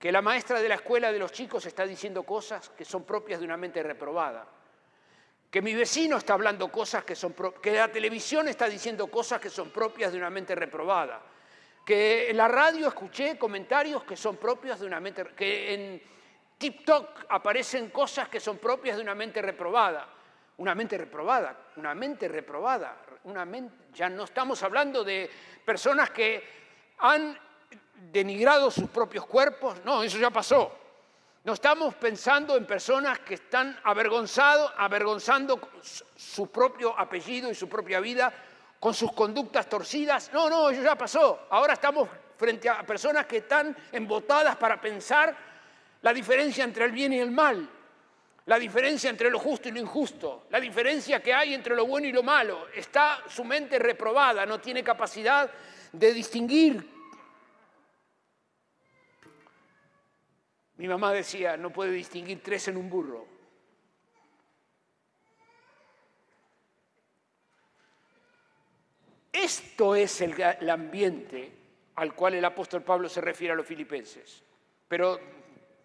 Que 0.04 0.12
la 0.12 0.22
maestra 0.22 0.60
de 0.60 0.68
la 0.68 0.76
escuela 0.76 1.14
de 1.14 1.18
los 1.18 1.32
chicos 1.32 1.66
está 1.66 1.86
diciendo 1.86 2.24
cosas 2.24 2.72
que 2.72 2.84
son 2.84 3.06
propias 3.06 3.40
de 3.40 3.46
una 3.46 3.56
mente 3.56 3.82
reprobada. 3.82 4.46
Que 5.50 5.62
mi 5.62 5.74
vecino 5.74 6.18
está 6.18 6.34
hablando 6.34 6.70
cosas 6.70 7.06
que 7.06 7.16
son 7.16 7.34
que 7.62 7.72
la 7.72 7.90
televisión 7.90 8.50
está 8.50 8.68
diciendo 8.68 9.08
cosas 9.08 9.40
que 9.40 9.50
son 9.50 9.70
propias 9.70 10.12
de 10.12 10.18
una 10.18 10.30
mente 10.30 10.56
reprobada, 10.56 11.22
que 11.86 12.30
en 12.30 12.36
la 12.36 12.50
radio 12.50 12.90
escuché 12.90 13.38
comentarios 13.38 14.04
que 14.04 14.18
son 14.18 14.36
propios 14.36 14.82
de 14.82 14.88
una 14.88 15.00
mente 15.00 15.24
que 15.38 15.74
en 15.74 16.04
TikTok 16.58 17.22
aparecen 17.30 17.90
cosas 17.90 18.28
que 18.28 18.42
son 18.42 18.58
propias 18.58 18.98
de 18.98 19.04
una 19.04 19.16
mente 19.16 19.42
reprobada, 19.42 20.10
una 20.58 20.76
mente 20.76 20.98
reprobada, 20.98 21.68
una 21.78 21.96
mente 21.96 22.28
reprobada, 22.28 22.98
una 23.24 23.46
mente, 23.46 23.86
ya 23.94 24.10
no 24.10 24.26
estamos 24.26 24.62
hablando 24.64 25.02
de 25.02 25.32
personas 25.64 26.10
que 26.10 26.44
han 26.98 27.40
denigrado 28.12 28.70
sus 28.72 28.90
propios 28.90 29.26
cuerpos, 29.26 29.78
no, 29.86 30.04
eso 30.04 30.18
ya 30.18 30.30
pasó. 30.30 30.80
No 31.44 31.54
estamos 31.54 31.96
pensando 31.96 32.56
en 32.56 32.66
personas 32.66 33.20
que 33.20 33.34
están 33.34 33.78
avergonzando 33.84 35.60
su 36.16 36.48
propio 36.50 36.98
apellido 36.98 37.52
y 37.52 37.56
su 37.56 37.68
propia 37.68 38.00
vida 38.00 38.32
con 38.80 38.94
sus 38.94 39.12
conductas 39.12 39.68
torcidas. 39.68 40.32
No, 40.34 40.50
no, 40.50 40.70
eso 40.70 40.82
ya 40.82 40.96
pasó. 40.96 41.48
Ahora 41.50 41.74
estamos 41.74 42.08
frente 42.38 42.70
a 42.70 42.84
personas 42.84 43.26
que 43.26 43.38
están 43.38 43.76
embotadas 43.92 44.56
para 44.56 44.80
pensar 44.80 45.36
la 46.02 46.14
diferencia 46.14 46.64
entre 46.64 46.86
el 46.86 46.92
bien 46.92 47.12
y 47.14 47.20
el 47.20 47.32
mal, 47.32 47.70
la 48.46 48.60
diferencia 48.60 49.10
entre 49.10 49.30
lo 49.30 49.40
justo 49.40 49.70
y 49.70 49.72
lo 49.72 49.80
injusto, 49.80 50.46
la 50.50 50.60
diferencia 50.60 51.22
que 51.22 51.34
hay 51.34 51.54
entre 51.54 51.76
lo 51.76 51.86
bueno 51.86 52.08
y 52.08 52.12
lo 52.12 52.24
malo. 52.24 52.68
Está 52.74 53.22
su 53.28 53.44
mente 53.44 53.80
reprobada, 53.80 54.46
no 54.46 54.60
tiene 54.60 54.84
capacidad 54.84 55.50
de 55.92 56.14
distinguir. 56.14 56.93
Mi 60.84 60.90
mamá 60.90 61.14
decía, 61.14 61.56
no 61.56 61.72
puede 61.72 61.92
distinguir 61.92 62.44
tres 62.44 62.68
en 62.68 62.76
un 62.76 62.90
burro. 62.90 63.26
Esto 69.32 69.96
es 69.96 70.20
el, 70.20 70.70
ambiente 70.70 71.54
al 71.96 72.14
cual 72.14 72.34
el 72.34 72.44
apóstol 72.44 72.82
Pablo 72.82 73.08
se 73.08 73.22
refiere 73.22 73.54
a 73.54 73.56
los 73.56 73.66
filipenses. 73.66 74.44
Pero 74.86 75.18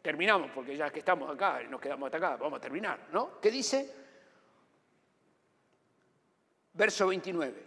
terminamos, 0.02 0.50
porque 0.50 0.76
ya 0.76 0.90
que 0.90 0.98
estamos 0.98 1.32
acá, 1.32 1.62
nos 1.62 1.80
quedamos 1.80 2.08
hasta 2.08 2.18
acá, 2.18 2.36
vamos 2.36 2.58
a 2.58 2.60
terminar, 2.60 3.06
¿no? 3.12 3.40
¿Qué 3.40 3.52
dice? 3.52 3.94
Verso 6.72 7.06
29. 7.06 7.64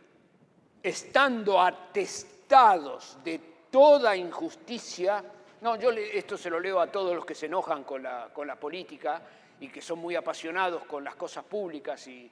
Estando 0.83 1.61
atestados 1.61 3.19
de 3.23 3.39
toda 3.71 4.17
injusticia, 4.17 5.23
no, 5.61 5.75
yo 5.75 5.91
esto 5.91 6.37
se 6.37 6.49
lo 6.49 6.59
leo 6.59 6.79
a 6.79 6.91
todos 6.91 7.15
los 7.15 7.25
que 7.25 7.35
se 7.35 7.45
enojan 7.45 7.83
con 7.83 8.01
la, 8.01 8.29
con 8.33 8.47
la 8.47 8.55
política 8.55 9.21
y 9.59 9.69
que 9.69 9.81
son 9.81 9.99
muy 9.99 10.15
apasionados 10.15 10.83
con 10.85 11.03
las 11.03 11.15
cosas 11.15 11.43
públicas 11.45 12.07
y, 12.07 12.29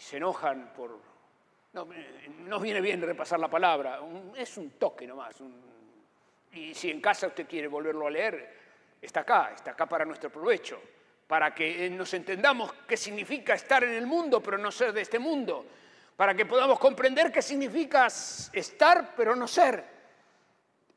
se 0.00 0.16
enojan 0.16 0.72
por, 0.74 0.98
no, 1.72 1.88
nos 2.46 2.62
viene 2.62 2.80
bien 2.80 3.02
repasar 3.02 3.40
la 3.40 3.48
palabra, 3.48 4.00
es 4.36 4.56
un 4.56 4.70
toque 4.70 5.06
nomás. 5.06 5.36
y 6.52 6.72
si 6.72 6.90
en 6.90 7.00
casa 7.00 7.26
usted 7.26 7.46
quiere 7.48 7.66
volverlo 7.66 8.06
a 8.06 8.10
leer, 8.10 8.56
está 9.02 9.20
acá, 9.20 9.52
está 9.54 9.72
acá 9.72 9.86
para 9.86 10.04
nuestro 10.04 10.30
provecho, 10.30 10.80
para 11.26 11.52
que 11.52 11.86
eh, 11.86 11.90
nos 11.90 12.14
entendamos 12.14 12.72
qué 12.86 12.96
significa 12.96 13.54
estar 13.54 13.82
en 13.82 13.94
el 13.94 14.06
mundo 14.06 14.40
pero 14.40 14.56
no 14.56 14.70
ser 14.70 14.92
de 14.92 15.02
este 15.02 15.18
mundo, 15.18 15.66
para 16.16 16.32
que 16.34 16.46
podamos 16.46 16.78
comprender 16.78 17.32
qué 17.32 17.42
significa 17.42 18.06
estar 18.06 19.14
pero 19.16 19.34
no 19.34 19.48
ser, 19.48 19.97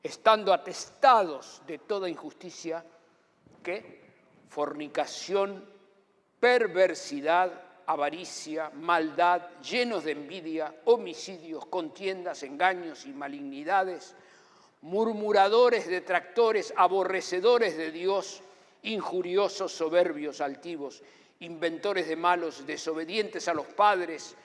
estando 0.04 0.54
atestados 0.54 1.62
de 1.68 1.78
toda 1.78 2.10
injusticia, 2.10 2.84
que 3.64 4.02
fornicación, 4.50 5.66
perversidad, 6.40 7.52
avaricia, 7.86 8.70
maldad, 8.72 9.42
llenos 9.62 10.04
de 10.04 10.12
envidia, 10.12 10.76
homicidios, 10.86 11.66
contiendas, 11.66 12.44
engaños 12.44 13.06
y 13.06 13.14
malignidades, 13.14 14.16
murmuradores, 14.82 15.88
detractores, 15.88 16.74
aborrecedores 16.76 17.78
de 17.78 17.92
Dios, 17.92 18.42
injuriosos, 18.84 19.72
soberbios, 19.72 20.42
altivos, 20.42 21.04
inventores 21.40 22.08
de 22.08 22.16
malos, 22.16 22.66
desobedientes 22.66 23.48
a 23.48 23.54
los 23.54 23.68
padres, 23.68 24.36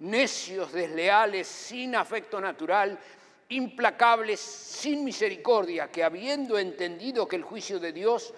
necios, 0.00 0.72
desleales, 0.72 1.46
sin 1.46 1.94
afecto 1.94 2.40
natural, 2.40 2.98
implacables, 3.50 4.40
sin 4.40 5.04
misericordia, 5.04 5.90
que 5.90 6.04
habiendo 6.04 6.58
entendido 6.58 7.26
que 7.26 7.36
el 7.36 7.42
juicio 7.42 7.80
de 7.80 7.92
Dios 7.92 8.34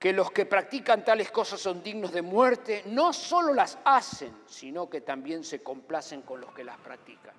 que 0.00 0.14
los 0.14 0.32
que 0.32 0.46
practican 0.46 1.04
tales 1.04 1.30
cosas 1.30 1.60
son 1.60 1.82
dignos 1.82 2.10
de 2.10 2.22
muerte, 2.22 2.84
no 2.86 3.12
solo 3.12 3.52
las 3.52 3.78
hacen, 3.84 4.34
sino 4.46 4.88
que 4.88 5.02
también 5.02 5.44
se 5.44 5.62
complacen 5.62 6.22
con 6.22 6.40
los 6.40 6.54
que 6.54 6.64
las 6.64 6.78
practican. 6.78 7.34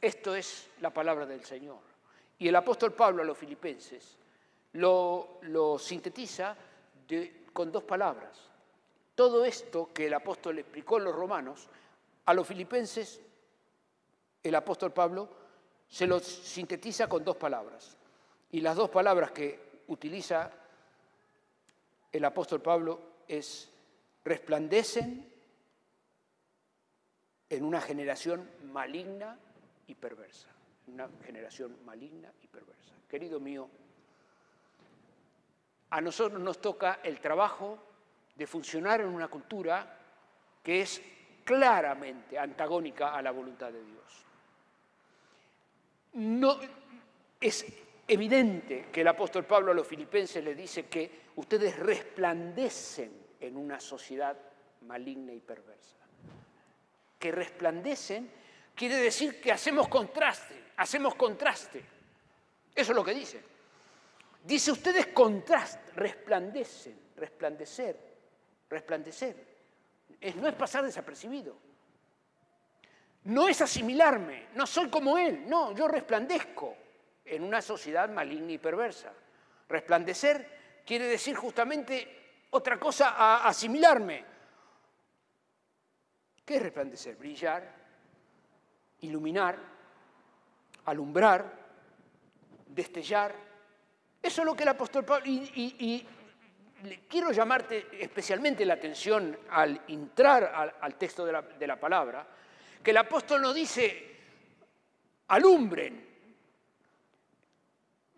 Esto 0.00 0.34
es 0.34 0.70
la 0.80 0.88
palabra 0.88 1.26
del 1.26 1.44
Señor. 1.44 1.80
Y 2.38 2.48
el 2.48 2.56
apóstol 2.56 2.94
Pablo 2.94 3.22
a 3.22 3.26
los 3.26 3.36
filipenses 3.36 4.16
lo, 4.72 5.76
sintetiza 5.78 6.56
con 7.52 7.70
dos 7.70 7.84
palabras. 7.84 8.48
Todo 9.14 9.44
esto 9.44 9.90
que 9.92 10.06
el 10.06 10.14
apóstol 10.14 10.60
explicó 10.60 10.96
en 10.96 11.04
los 11.04 11.14
romanos, 11.14 11.68
a 12.24 12.32
los 12.32 12.46
filipenses 12.46 13.20
el 14.42 14.54
apóstol 14.54 14.92
Pablo 14.92 15.28
se 15.88 16.06
lo 16.06 16.20
sintetiza 16.20 17.08
con 17.08 17.24
dos 17.24 17.36
palabras. 17.36 17.96
Y 18.52 18.60
las 18.60 18.76
dos 18.76 18.90
palabras 18.90 19.32
que 19.32 19.82
utiliza 19.88 20.50
el 22.12 22.24
apóstol 22.24 22.60
Pablo 22.60 23.00
es 23.26 23.68
resplandecen 24.24 25.30
en 27.48 27.64
una 27.64 27.80
generación 27.80 28.48
maligna 28.72 29.38
y 29.86 29.94
perversa. 29.94 30.48
Una 30.88 31.08
generación 31.24 31.84
maligna 31.84 32.32
y 32.42 32.46
perversa. 32.46 32.94
Querido 33.08 33.40
mío, 33.40 33.68
a 35.90 36.00
nosotros 36.00 36.40
nos 36.40 36.60
toca 36.60 37.00
el 37.02 37.20
trabajo 37.20 37.78
de 38.36 38.46
funcionar 38.46 39.00
en 39.00 39.08
una 39.08 39.28
cultura 39.28 39.98
que 40.62 40.82
es 40.82 41.02
claramente 41.44 42.38
antagónica 42.38 43.14
a 43.14 43.22
la 43.22 43.32
voluntad 43.32 43.72
de 43.72 43.84
Dios. 43.84 44.29
No, 46.14 46.58
es 47.40 47.64
evidente 48.06 48.88
que 48.92 49.02
el 49.02 49.08
apóstol 49.08 49.44
Pablo 49.44 49.72
a 49.72 49.74
los 49.74 49.86
filipenses 49.86 50.42
le 50.42 50.54
dice 50.54 50.86
que 50.86 51.30
ustedes 51.36 51.78
resplandecen 51.78 53.12
en 53.38 53.56
una 53.56 53.78
sociedad 53.78 54.36
maligna 54.82 55.32
y 55.32 55.40
perversa. 55.40 55.96
Que 57.18 57.30
resplandecen 57.30 58.30
quiere 58.74 58.96
decir 58.96 59.40
que 59.40 59.52
hacemos 59.52 59.88
contraste, 59.88 60.54
hacemos 60.76 61.14
contraste. 61.14 61.84
Eso 62.74 62.92
es 62.92 62.96
lo 62.96 63.04
que 63.04 63.14
dice. 63.14 63.40
Dice 64.44 64.72
ustedes 64.72 65.08
contraste, 65.08 65.92
resplandecen, 65.96 66.98
resplandecer, 67.16 67.96
resplandecer. 68.68 69.36
no 70.36 70.48
es 70.48 70.54
pasar 70.54 70.84
desapercibido. 70.84 71.69
No 73.24 73.48
es 73.48 73.60
asimilarme, 73.60 74.48
no 74.54 74.66
soy 74.66 74.88
como 74.88 75.18
él, 75.18 75.44
no, 75.46 75.72
yo 75.72 75.86
resplandezco 75.88 76.76
en 77.24 77.44
una 77.44 77.60
sociedad 77.60 78.08
maligna 78.08 78.52
y 78.52 78.58
perversa. 78.58 79.12
Resplandecer 79.68 80.82
quiere 80.86 81.06
decir 81.06 81.36
justamente 81.36 82.46
otra 82.50 82.78
cosa 82.78 83.10
a 83.10 83.46
asimilarme. 83.48 84.24
¿Qué 86.44 86.56
es 86.56 86.62
resplandecer? 86.62 87.16
Brillar, 87.16 87.80
iluminar, 89.00 89.56
alumbrar, 90.86 91.52
destellar. 92.66 93.34
Eso 94.22 94.42
es 94.42 94.46
lo 94.46 94.54
que 94.54 94.64
el 94.64 94.70
apóstol 94.70 95.04
Pablo... 95.04 95.24
Y, 95.26 96.06
quiero 97.08 97.30
llamarte 97.30 97.88
especialmente 98.00 98.64
la 98.64 98.74
atención 98.74 99.38
al 99.50 99.82
entrar 99.88 100.74
al, 100.80 100.94
texto 100.94 101.26
de 101.26 101.66
la, 101.66 101.78
palabra, 101.78 102.26
que 102.82 102.90
el 102.90 102.96
apóstol 102.96 103.42
no 103.42 103.52
dice 103.52 104.10
alumbren, 105.28 106.08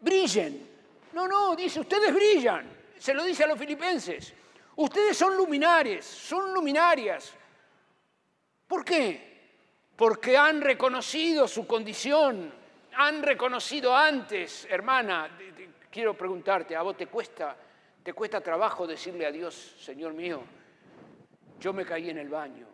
brillen. 0.01 0.71
No, 1.13 1.29
no, 1.29 1.55
dice, 1.55 1.81
ustedes 1.81 2.13
brillan. 2.13 2.69
Se 2.99 3.13
lo 3.13 3.25
dice 3.25 3.45
a 3.45 3.47
los 3.47 3.59
filipenses. 3.59 4.33
Ustedes 4.77 5.17
son 5.17 5.37
luminares, 5.37 6.05
son 6.05 6.55
luminarias. 6.55 7.33
¿Por 8.67 8.85
qué? 8.85 9.33
Porque 9.95 10.37
han 10.37 10.63
reconocido 10.63 11.47
su 11.47 11.67
condición, 11.67 12.53
han 12.95 13.23
reconocido 13.23 13.95
antes, 13.95 14.67
hermana, 14.71 15.29
quiero 15.91 16.15
preguntarte, 16.15 16.75
¿a 16.75 16.83
vos 16.83 16.97
te 16.97 17.07
cuesta, 17.07 17.55
te 18.03 18.15
cuesta 18.15 18.41
trabajo 18.41 18.87
decirle 18.87 19.27
a 19.27 19.31
Dios, 19.31 19.77
Señor 19.79 20.15
mío, 20.15 20.43
yo 21.61 21.75
me 21.75 21.85
caí 21.85 22.09
en 22.09 22.19
el 22.19 22.31
baño? 22.31 22.72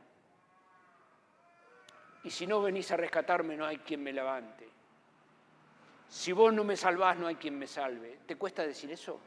Y 2.25 2.31
si 2.31 2.47
no 2.47 2.61
venís 2.61 2.91
a 2.91 2.97
rescatarme, 2.97 3.57
no 3.57 3.67
hay 3.67 3.79
quien 3.79 4.03
me 4.03 4.13
levante. 4.13 4.69
Si 6.09 6.33
vos 6.33 6.53
no 6.53 6.65
me 6.65 6.77
salvás, 6.77 7.19
no 7.19 7.27
hay 7.27 7.37
quien 7.37 7.59
me 7.59 7.67
salve. 7.67 8.21
¿Te 8.27 8.37
cuesta 8.37 8.67
decir 8.67 8.91
eso? 8.91 9.21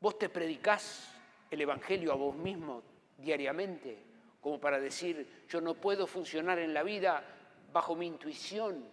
¿Vos 0.00 0.18
te 0.18 0.28
predicás 0.28 1.14
el 1.50 1.60
Evangelio 1.60 2.12
a 2.12 2.16
vos 2.16 2.34
mismo 2.36 2.82
diariamente 3.18 4.06
como 4.46 4.60
para 4.60 4.78
decir, 4.78 5.44
yo 5.48 5.60
no 5.60 5.74
puedo 5.74 6.06
funcionar 6.06 6.60
en 6.60 6.72
la 6.72 6.84
vida 6.84 7.20
bajo 7.72 7.96
mi 7.96 8.06
intuición, 8.06 8.88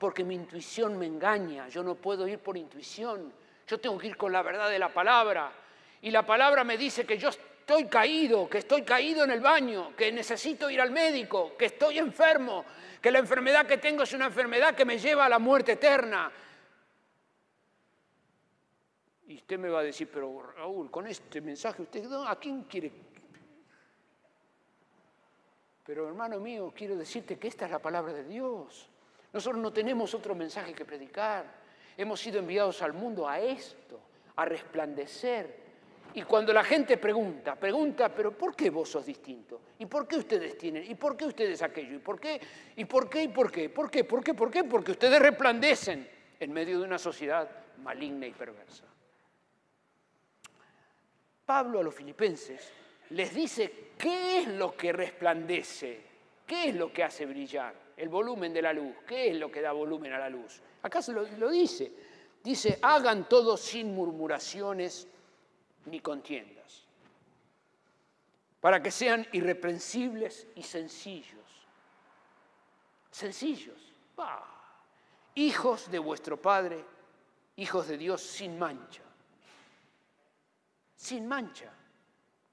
porque 0.00 0.24
mi 0.24 0.34
intuición 0.34 0.98
me 0.98 1.06
engaña, 1.06 1.68
yo 1.68 1.84
no 1.84 1.94
puedo 1.94 2.26
ir 2.26 2.40
por 2.40 2.56
intuición, 2.56 3.32
yo 3.68 3.78
tengo 3.78 3.96
que 3.96 4.08
ir 4.08 4.16
con 4.16 4.32
la 4.32 4.42
verdad 4.42 4.68
de 4.68 4.80
la 4.80 4.92
palabra. 4.92 5.52
Y 6.02 6.10
la 6.10 6.26
palabra 6.26 6.64
me 6.64 6.76
dice 6.76 7.06
que 7.06 7.18
yo 7.18 7.28
estoy 7.66 7.86
caído, 7.86 8.48
que 8.48 8.58
estoy 8.58 8.82
caído 8.82 9.24
en 9.24 9.32
el 9.32 9.40
baño, 9.40 9.96
que 9.96 10.12
necesito 10.12 10.70
ir 10.70 10.80
al 10.80 10.92
médico, 10.92 11.56
que 11.58 11.64
estoy 11.64 11.98
enfermo, 11.98 12.64
que 13.02 13.10
la 13.10 13.18
enfermedad 13.18 13.66
que 13.66 13.78
tengo 13.78 14.04
es 14.04 14.12
una 14.12 14.26
enfermedad 14.26 14.72
que 14.76 14.84
me 14.84 15.00
lleva 15.00 15.24
a 15.24 15.28
la 15.28 15.40
muerte 15.40 15.72
eterna. 15.72 16.30
Y 19.26 19.34
usted 19.34 19.58
me 19.58 19.68
va 19.68 19.80
a 19.80 19.82
decir, 19.82 20.08
pero 20.12 20.52
Raúl, 20.56 20.92
con 20.92 21.08
este 21.08 21.40
mensaje, 21.40 21.82
¿usted 21.82 22.06
a 22.24 22.36
quién 22.36 22.62
quiere? 22.62 22.92
Pero 25.84 26.06
hermano 26.06 26.38
mío, 26.38 26.72
quiero 26.72 26.94
decirte 26.94 27.36
que 27.36 27.48
esta 27.48 27.64
es 27.64 27.72
la 27.72 27.80
palabra 27.80 28.12
de 28.12 28.22
Dios. 28.22 28.88
Nosotros 29.32 29.60
no 29.60 29.72
tenemos 29.72 30.14
otro 30.14 30.36
mensaje 30.36 30.72
que 30.72 30.84
predicar. 30.84 31.44
Hemos 31.96 32.20
sido 32.20 32.38
enviados 32.38 32.80
al 32.80 32.92
mundo 32.92 33.28
a 33.28 33.40
esto, 33.40 33.98
a 34.36 34.44
resplandecer. 34.44 35.65
Y 36.16 36.22
cuando 36.22 36.50
la 36.50 36.64
gente 36.64 36.96
pregunta, 36.96 37.56
pregunta, 37.56 38.08
pero 38.08 38.32
¿por 38.32 38.56
qué 38.56 38.70
vos 38.70 38.88
sos 38.88 39.04
distinto? 39.04 39.60
¿Y 39.78 39.84
por 39.84 40.08
qué 40.08 40.16
ustedes 40.16 40.56
tienen? 40.56 40.90
¿Y 40.90 40.94
por 40.94 41.14
qué 41.14 41.26
ustedes 41.26 41.60
aquello? 41.60 41.96
¿Y 41.96 41.98
por 41.98 42.18
qué? 42.18 42.40
¿Y 42.74 42.86
por 42.86 43.10
qué? 43.10 43.24
¿Y 43.24 43.28
por 43.28 43.52
qué? 43.52 43.68
¿Por 43.68 43.90
qué? 43.90 44.02
¿Por 44.02 44.24
qué? 44.24 44.32
¿Por 44.32 44.50
qué? 44.50 44.64
Porque 44.64 44.92
ustedes 44.92 45.20
resplandecen 45.20 46.08
en 46.40 46.52
medio 46.54 46.78
de 46.78 46.86
una 46.86 46.98
sociedad 46.98 47.50
maligna 47.82 48.26
y 48.26 48.30
perversa. 48.30 48.84
Pablo 51.44 51.80
a 51.80 51.82
los 51.82 51.94
filipenses 51.94 52.66
les 53.10 53.34
dice 53.34 53.90
qué 53.98 54.38
es 54.38 54.48
lo 54.48 54.74
que 54.74 54.94
resplandece, 54.94 56.00
qué 56.46 56.70
es 56.70 56.76
lo 56.76 56.94
que 56.94 57.04
hace 57.04 57.26
brillar, 57.26 57.74
el 57.94 58.08
volumen 58.08 58.54
de 58.54 58.62
la 58.62 58.72
luz, 58.72 58.96
qué 59.06 59.28
es 59.28 59.36
lo 59.36 59.52
que 59.52 59.60
da 59.60 59.72
volumen 59.72 60.14
a 60.14 60.18
la 60.18 60.30
luz. 60.30 60.62
Acá 60.80 61.02
se 61.02 61.12
lo, 61.12 61.24
lo 61.36 61.50
dice, 61.50 61.92
dice, 62.42 62.78
hagan 62.80 63.28
todo 63.28 63.58
sin 63.58 63.94
murmuraciones 63.94 65.08
ni 65.86 66.00
contiendas, 66.00 66.84
para 68.60 68.82
que 68.82 68.90
sean 68.90 69.26
irreprensibles 69.32 70.46
y 70.54 70.62
sencillos. 70.62 71.44
Sencillos, 73.10 73.94
hijos 75.34 75.90
de 75.90 75.98
vuestro 75.98 76.40
Padre, 76.40 76.84
hijos 77.56 77.88
de 77.88 77.98
Dios 77.98 78.20
sin 78.20 78.58
mancha. 78.58 79.02
Sin 80.96 81.26
mancha. 81.26 81.72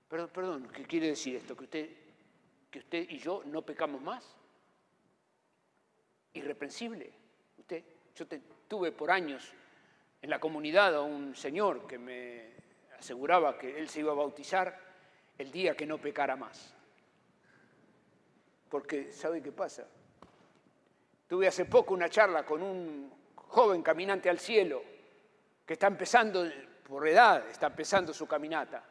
Perdón, 0.07 0.29
perdón, 0.34 0.69
¿qué 0.73 0.84
quiere 0.84 1.07
decir 1.07 1.36
esto? 1.36 1.55
¿Que 1.55 1.63
usted, 1.63 1.89
que 2.69 2.79
usted 2.79 3.09
y 3.09 3.17
yo 3.17 3.43
no 3.45 3.63
pecamos 3.63 4.01
más? 4.01 4.36
Irreprensible. 6.34 7.11
Usted, 7.57 7.84
yo 8.15 8.27
tuve 8.67 8.91
por 8.91 9.09
años 9.11 9.53
en 10.21 10.29
la 10.29 10.39
comunidad 10.39 10.95
a 10.95 11.01
un 11.01 11.36
señor 11.36 11.88
que 11.88 11.97
me 11.97 12.62
aseguraba 13.03 13.57
que 13.57 13.77
él 13.77 13.89
se 13.89 13.99
iba 13.99 14.13
a 14.13 14.15
bautizar 14.15 14.79
el 15.37 15.51
día 15.51 15.75
que 15.75 15.85
no 15.85 15.97
pecara 15.97 16.37
más. 16.37 16.73
Porque, 18.69 19.11
¿sabe 19.11 19.41
qué 19.41 19.51
pasa? 19.51 19.85
Tuve 21.27 21.47
hace 21.47 21.65
poco 21.65 21.93
una 21.93 22.07
charla 22.09 22.45
con 22.45 22.63
un 22.63 23.11
joven 23.35 23.83
caminante 23.83 24.29
al 24.29 24.39
cielo 24.39 24.81
que 25.65 25.73
está 25.73 25.87
empezando, 25.87 26.49
por 26.87 27.05
edad, 27.05 27.45
está 27.49 27.67
empezando 27.67 28.13
su 28.13 28.25
caminata. 28.25 28.81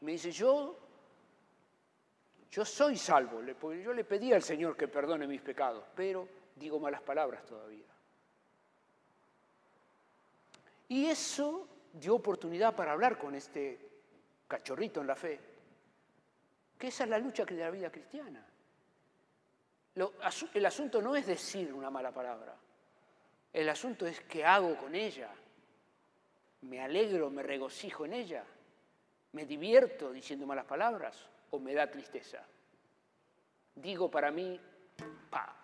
Me 0.00 0.12
dice, 0.12 0.32
yo, 0.32 0.76
yo 2.50 2.64
soy 2.64 2.96
salvo, 2.96 3.40
yo 3.72 3.92
le 3.92 4.04
pedí 4.04 4.32
al 4.32 4.42
Señor 4.42 4.76
que 4.76 4.88
perdone 4.88 5.28
mis 5.28 5.42
pecados, 5.42 5.84
pero 5.94 6.26
digo 6.56 6.80
malas 6.80 7.02
palabras 7.02 7.46
todavía. 7.46 7.86
Y 10.88 11.06
eso 11.06 11.68
dio 11.92 12.14
oportunidad 12.14 12.74
para 12.74 12.92
hablar 12.92 13.18
con 13.18 13.34
este 13.34 13.78
cachorrito 14.46 15.00
en 15.00 15.06
la 15.06 15.16
fe, 15.16 15.40
que 16.78 16.88
esa 16.88 17.04
es 17.04 17.10
la 17.10 17.18
lucha 17.18 17.44
de 17.44 17.56
la 17.56 17.70
vida 17.70 17.90
cristiana. 17.90 18.44
el 20.54 20.66
asunto 20.66 21.02
no 21.02 21.16
es 21.16 21.26
decir 21.26 21.72
una 21.72 21.90
mala 21.90 22.12
palabra, 22.12 22.54
el 23.52 23.68
asunto 23.68 24.06
es 24.06 24.20
qué 24.20 24.44
hago 24.44 24.76
con 24.76 24.94
ella. 24.94 25.30
¿Me 26.62 26.80
alegro, 26.80 27.30
me 27.30 27.42
regocijo 27.42 28.04
en 28.04 28.12
ella? 28.14 28.44
¿Me 29.32 29.46
divierto 29.46 30.12
diciendo 30.12 30.46
malas 30.46 30.64
palabras 30.64 31.16
o 31.50 31.58
me 31.58 31.74
da 31.74 31.90
tristeza? 31.90 32.44
Digo 33.74 34.10
para 34.10 34.30
mí, 34.30 34.60
pa. 35.30 35.54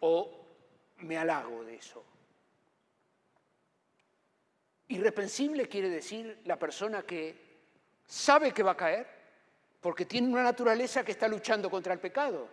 O 0.00 0.44
me 0.98 1.18
halago 1.18 1.64
de 1.64 1.76
eso. 1.76 2.04
Irreprensible 4.88 5.68
quiere 5.68 5.88
decir 5.88 6.40
la 6.44 6.58
persona 6.58 7.02
que 7.02 7.34
sabe 8.06 8.52
que 8.52 8.62
va 8.62 8.72
a 8.72 8.76
caer 8.76 9.06
porque 9.80 10.04
tiene 10.04 10.28
una 10.28 10.42
naturaleza 10.42 11.04
que 11.04 11.12
está 11.12 11.28
luchando 11.28 11.70
contra 11.70 11.92
el 11.92 12.00
pecado. 12.00 12.48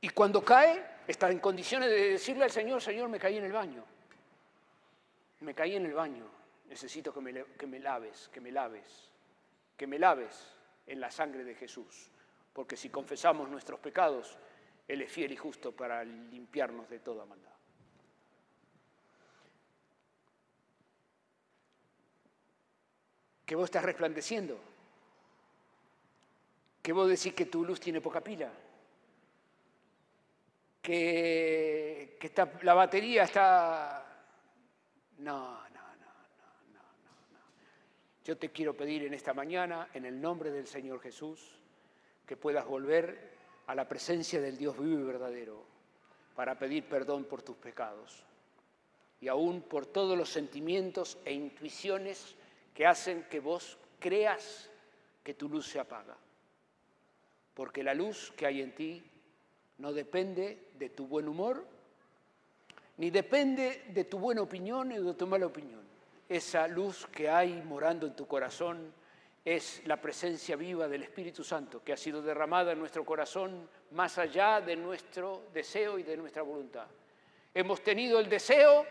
Y 0.00 0.10
cuando 0.10 0.44
cae, 0.44 0.84
está 1.06 1.30
en 1.30 1.38
condiciones 1.38 1.90
de 1.90 2.10
decirle 2.10 2.44
al 2.44 2.50
Señor, 2.50 2.82
Señor, 2.82 3.08
me 3.08 3.18
caí 3.18 3.36
en 3.36 3.44
el 3.44 3.52
baño. 3.52 3.84
Me 5.40 5.54
caí 5.54 5.76
en 5.76 5.86
el 5.86 5.92
baño 5.92 6.34
necesito 6.74 7.12
que 7.12 7.20
me, 7.20 7.44
que 7.56 7.66
me 7.66 7.78
laves, 7.78 8.28
que 8.32 8.40
me 8.40 8.50
laves, 8.50 9.10
que 9.76 9.86
me 9.86 9.98
laves 9.98 10.56
en 10.86 11.00
la 11.00 11.10
sangre 11.10 11.44
de 11.44 11.54
Jesús, 11.54 12.10
porque 12.52 12.76
si 12.76 12.90
confesamos 12.90 13.48
nuestros 13.48 13.78
pecados, 13.80 14.36
Él 14.88 15.02
es 15.02 15.12
fiel 15.12 15.32
y 15.32 15.36
justo 15.36 15.70
para 15.70 16.04
limpiarnos 16.04 16.88
de 16.88 16.98
toda 16.98 17.24
maldad. 17.24 17.53
Que 23.44 23.54
vos 23.54 23.64
estás 23.66 23.84
resplandeciendo, 23.84 24.58
que 26.82 26.92
vos 26.92 27.08
decís 27.08 27.34
que 27.34 27.46
tu 27.46 27.64
luz 27.64 27.80
tiene 27.80 28.00
poca 28.00 28.22
pila, 28.22 28.50
que, 30.80 32.16
que 32.20 32.32
la 32.62 32.74
batería 32.74 33.24
está... 33.24 34.00
No, 35.18 35.64
yo 38.24 38.38
te 38.38 38.50
quiero 38.50 38.74
pedir 38.74 39.04
en 39.04 39.12
esta 39.12 39.34
mañana, 39.34 39.88
en 39.92 40.06
el 40.06 40.18
nombre 40.18 40.50
del 40.50 40.66
Señor 40.66 41.00
Jesús, 41.00 41.58
que 42.26 42.38
puedas 42.38 42.64
volver 42.64 43.34
a 43.66 43.74
la 43.74 43.86
presencia 43.86 44.40
del 44.40 44.56
Dios 44.56 44.78
vivo 44.78 45.00
y 45.00 45.04
verdadero 45.04 45.62
para 46.34 46.58
pedir 46.58 46.84
perdón 46.84 47.24
por 47.24 47.42
tus 47.42 47.56
pecados. 47.56 48.24
Y 49.20 49.28
aún 49.28 49.60
por 49.60 49.84
todos 49.84 50.16
los 50.16 50.30
sentimientos 50.30 51.18
e 51.24 51.34
intuiciones 51.34 52.34
que 52.74 52.86
hacen 52.86 53.24
que 53.30 53.40
vos 53.40 53.78
creas 53.98 54.70
que 55.22 55.34
tu 55.34 55.48
luz 55.48 55.66
se 55.66 55.80
apaga. 55.80 56.16
Porque 57.54 57.82
la 57.82 57.94
luz 57.94 58.32
que 58.36 58.46
hay 58.46 58.60
en 58.60 58.74
ti 58.74 59.02
no 59.78 59.92
depende 59.92 60.68
de 60.74 60.90
tu 60.90 61.06
buen 61.06 61.28
humor, 61.28 61.64
ni 62.98 63.10
depende 63.10 63.84
de 63.88 64.04
tu 64.04 64.18
buena 64.18 64.42
opinión 64.42 64.88
ni 64.88 64.98
de 64.98 65.14
tu 65.14 65.26
mala 65.26 65.46
opinión 65.46 65.84
esa 66.28 66.66
luz 66.66 67.06
que 67.06 67.28
hay 67.28 67.62
morando 67.62 68.06
en 68.06 68.16
tu 68.16 68.26
corazón 68.26 68.92
es 69.44 69.82
la 69.84 70.00
presencia 70.00 70.56
viva 70.56 70.88
del 70.88 71.02
Espíritu 71.02 71.44
Santo 71.44 71.82
que 71.84 71.92
ha 71.92 71.96
sido 71.96 72.22
derramada 72.22 72.72
en 72.72 72.78
nuestro 72.78 73.04
corazón 73.04 73.68
más 73.90 74.16
allá 74.16 74.60
de 74.60 74.74
nuestro 74.74 75.42
deseo 75.52 75.98
y 75.98 76.02
de 76.02 76.16
nuestra 76.16 76.42
voluntad. 76.42 76.86
Hemos 77.52 77.82
tenido 77.82 78.18
el 78.18 78.28
deseo 78.28 78.86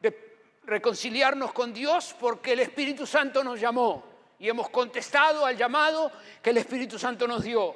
de 0.00 0.31
reconciliarnos 0.64 1.52
con 1.52 1.72
Dios 1.72 2.14
porque 2.18 2.52
el 2.52 2.60
Espíritu 2.60 3.06
Santo 3.06 3.42
nos 3.42 3.60
llamó 3.60 4.04
y 4.38 4.48
hemos 4.48 4.70
contestado 4.70 5.44
al 5.44 5.56
llamado 5.56 6.10
que 6.42 6.50
el 6.50 6.58
Espíritu 6.58 6.98
Santo 6.98 7.26
nos 7.26 7.42
dio. 7.42 7.74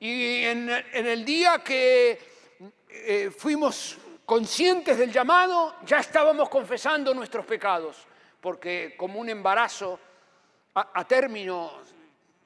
Y 0.00 0.44
en, 0.44 0.68
el 0.92 1.24
día 1.24 1.62
que 1.64 2.18
eh, 2.88 3.30
fuimos 3.36 3.96
conscientes 4.26 4.98
del 4.98 5.12
llamado, 5.12 5.76
ya 5.86 5.98
estábamos 5.98 6.48
confesando 6.48 7.14
nuestros 7.14 7.46
pecados 7.46 8.06
porque 8.44 8.92
como 8.94 9.20
un 9.20 9.30
embarazo 9.30 9.98
a, 10.74 11.02
término 11.06 11.72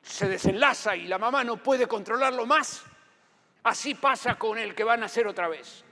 se 0.01 0.29
desenlaza 0.29 0.95
y 0.95 1.09
la 1.09 1.19
mamá 1.19 1.43
no 1.43 1.57
puede 1.57 1.89
controlarlo 1.89 2.47
más, 2.47 2.85
así 3.65 3.97
pasa 3.97 4.37
con 4.37 4.59
el 4.59 4.77
que 4.77 4.85
va 4.85 4.95
a 4.95 4.97
nacer 4.97 5.27
otra 5.27 5.49
vez. 5.49 5.85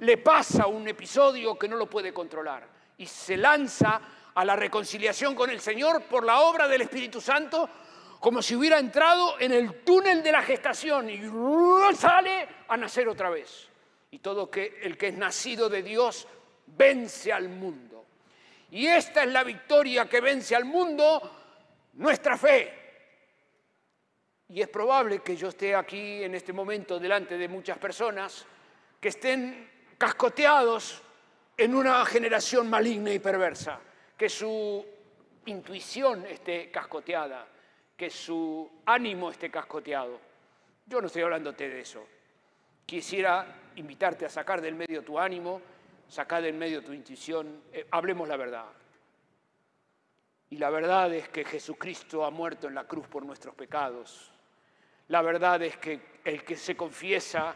Le 0.00 0.18
pasa 0.18 0.66
un 0.66 0.86
episodio 0.86 1.58
que 1.58 1.68
no 1.68 1.76
lo 1.76 1.88
puede 1.88 2.12
controlar 2.12 2.68
y 2.96 3.06
se 3.06 3.36
lanza 3.36 4.00
a 4.34 4.44
la 4.44 4.54
reconciliación 4.54 5.34
con 5.34 5.50
el 5.50 5.60
Señor 5.60 6.04
por 6.04 6.24
la 6.24 6.40
obra 6.40 6.68
del 6.68 6.82
Espíritu 6.82 7.20
Santo 7.20 7.68
como 8.20 8.42
si 8.42 8.56
hubiera 8.56 8.78
entrado 8.78 9.38
en 9.38 9.52
el 9.52 9.82
túnel 9.84 10.22
de 10.22 10.32
la 10.32 10.42
gestación 10.42 11.08
y 11.10 11.20
sale 11.94 12.48
a 12.68 12.76
nacer 12.76 13.08
otra 13.08 13.30
vez. 13.30 13.68
Y 14.10 14.18
todo 14.18 14.50
el 14.54 14.96
que 14.96 15.08
es 15.08 15.14
nacido 15.14 15.68
de 15.68 15.82
Dios 15.82 16.26
vence 16.66 17.32
al 17.32 17.48
mundo. 17.48 18.06
Y 18.70 18.86
esta 18.86 19.22
es 19.22 19.30
la 19.30 19.44
victoria 19.44 20.08
que 20.08 20.20
vence 20.20 20.54
al 20.56 20.64
mundo, 20.64 21.20
nuestra 21.94 22.36
fe. 22.36 22.74
Y 24.48 24.60
es 24.60 24.68
probable 24.68 25.20
que 25.20 25.36
yo 25.36 25.48
esté 25.48 25.74
aquí 25.74 26.22
en 26.22 26.34
este 26.34 26.52
momento 26.52 26.98
delante 26.98 27.36
de 27.36 27.48
muchas 27.48 27.78
personas 27.78 28.46
que 29.00 29.08
estén 29.08 29.77
cascoteados 29.98 31.02
en 31.56 31.74
una 31.74 32.04
generación 32.06 32.70
maligna 32.70 33.12
y 33.12 33.18
perversa, 33.18 33.80
que 34.16 34.28
su 34.28 34.84
intuición 35.46 36.24
esté 36.26 36.70
cascoteada, 36.70 37.46
que 37.96 38.08
su 38.08 38.70
ánimo 38.86 39.30
esté 39.30 39.50
cascoteado. 39.50 40.20
Yo 40.86 41.00
no 41.00 41.08
estoy 41.08 41.22
hablándote 41.22 41.68
de 41.68 41.80
eso. 41.80 42.06
Quisiera 42.86 43.46
invitarte 43.76 44.24
a 44.24 44.30
sacar 44.30 44.60
del 44.60 44.74
medio 44.74 45.02
tu 45.02 45.18
ánimo 45.18 45.60
saca 46.08 46.40
de 46.40 46.48
en 46.48 46.58
medio 46.58 46.82
tu 46.82 46.92
intuición, 46.92 47.62
eh, 47.72 47.86
hablemos 47.90 48.26
la 48.26 48.36
verdad. 48.36 48.66
Y 50.50 50.56
la 50.56 50.70
verdad 50.70 51.12
es 51.12 51.28
que 51.28 51.44
Jesucristo 51.44 52.24
ha 52.24 52.30
muerto 52.30 52.66
en 52.66 52.74
la 52.74 52.84
cruz 52.84 53.06
por 53.06 53.24
nuestros 53.24 53.54
pecados. 53.54 54.32
La 55.08 55.20
verdad 55.20 55.62
es 55.62 55.76
que 55.76 56.00
el 56.24 56.42
que 56.42 56.56
se 56.56 56.76
confiesa 56.76 57.54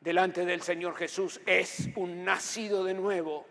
delante 0.00 0.44
del 0.44 0.62
Señor 0.62 0.96
Jesús 0.96 1.40
es 1.46 1.88
un 1.96 2.24
nacido 2.24 2.84
de 2.84 2.94
nuevo. 2.94 3.46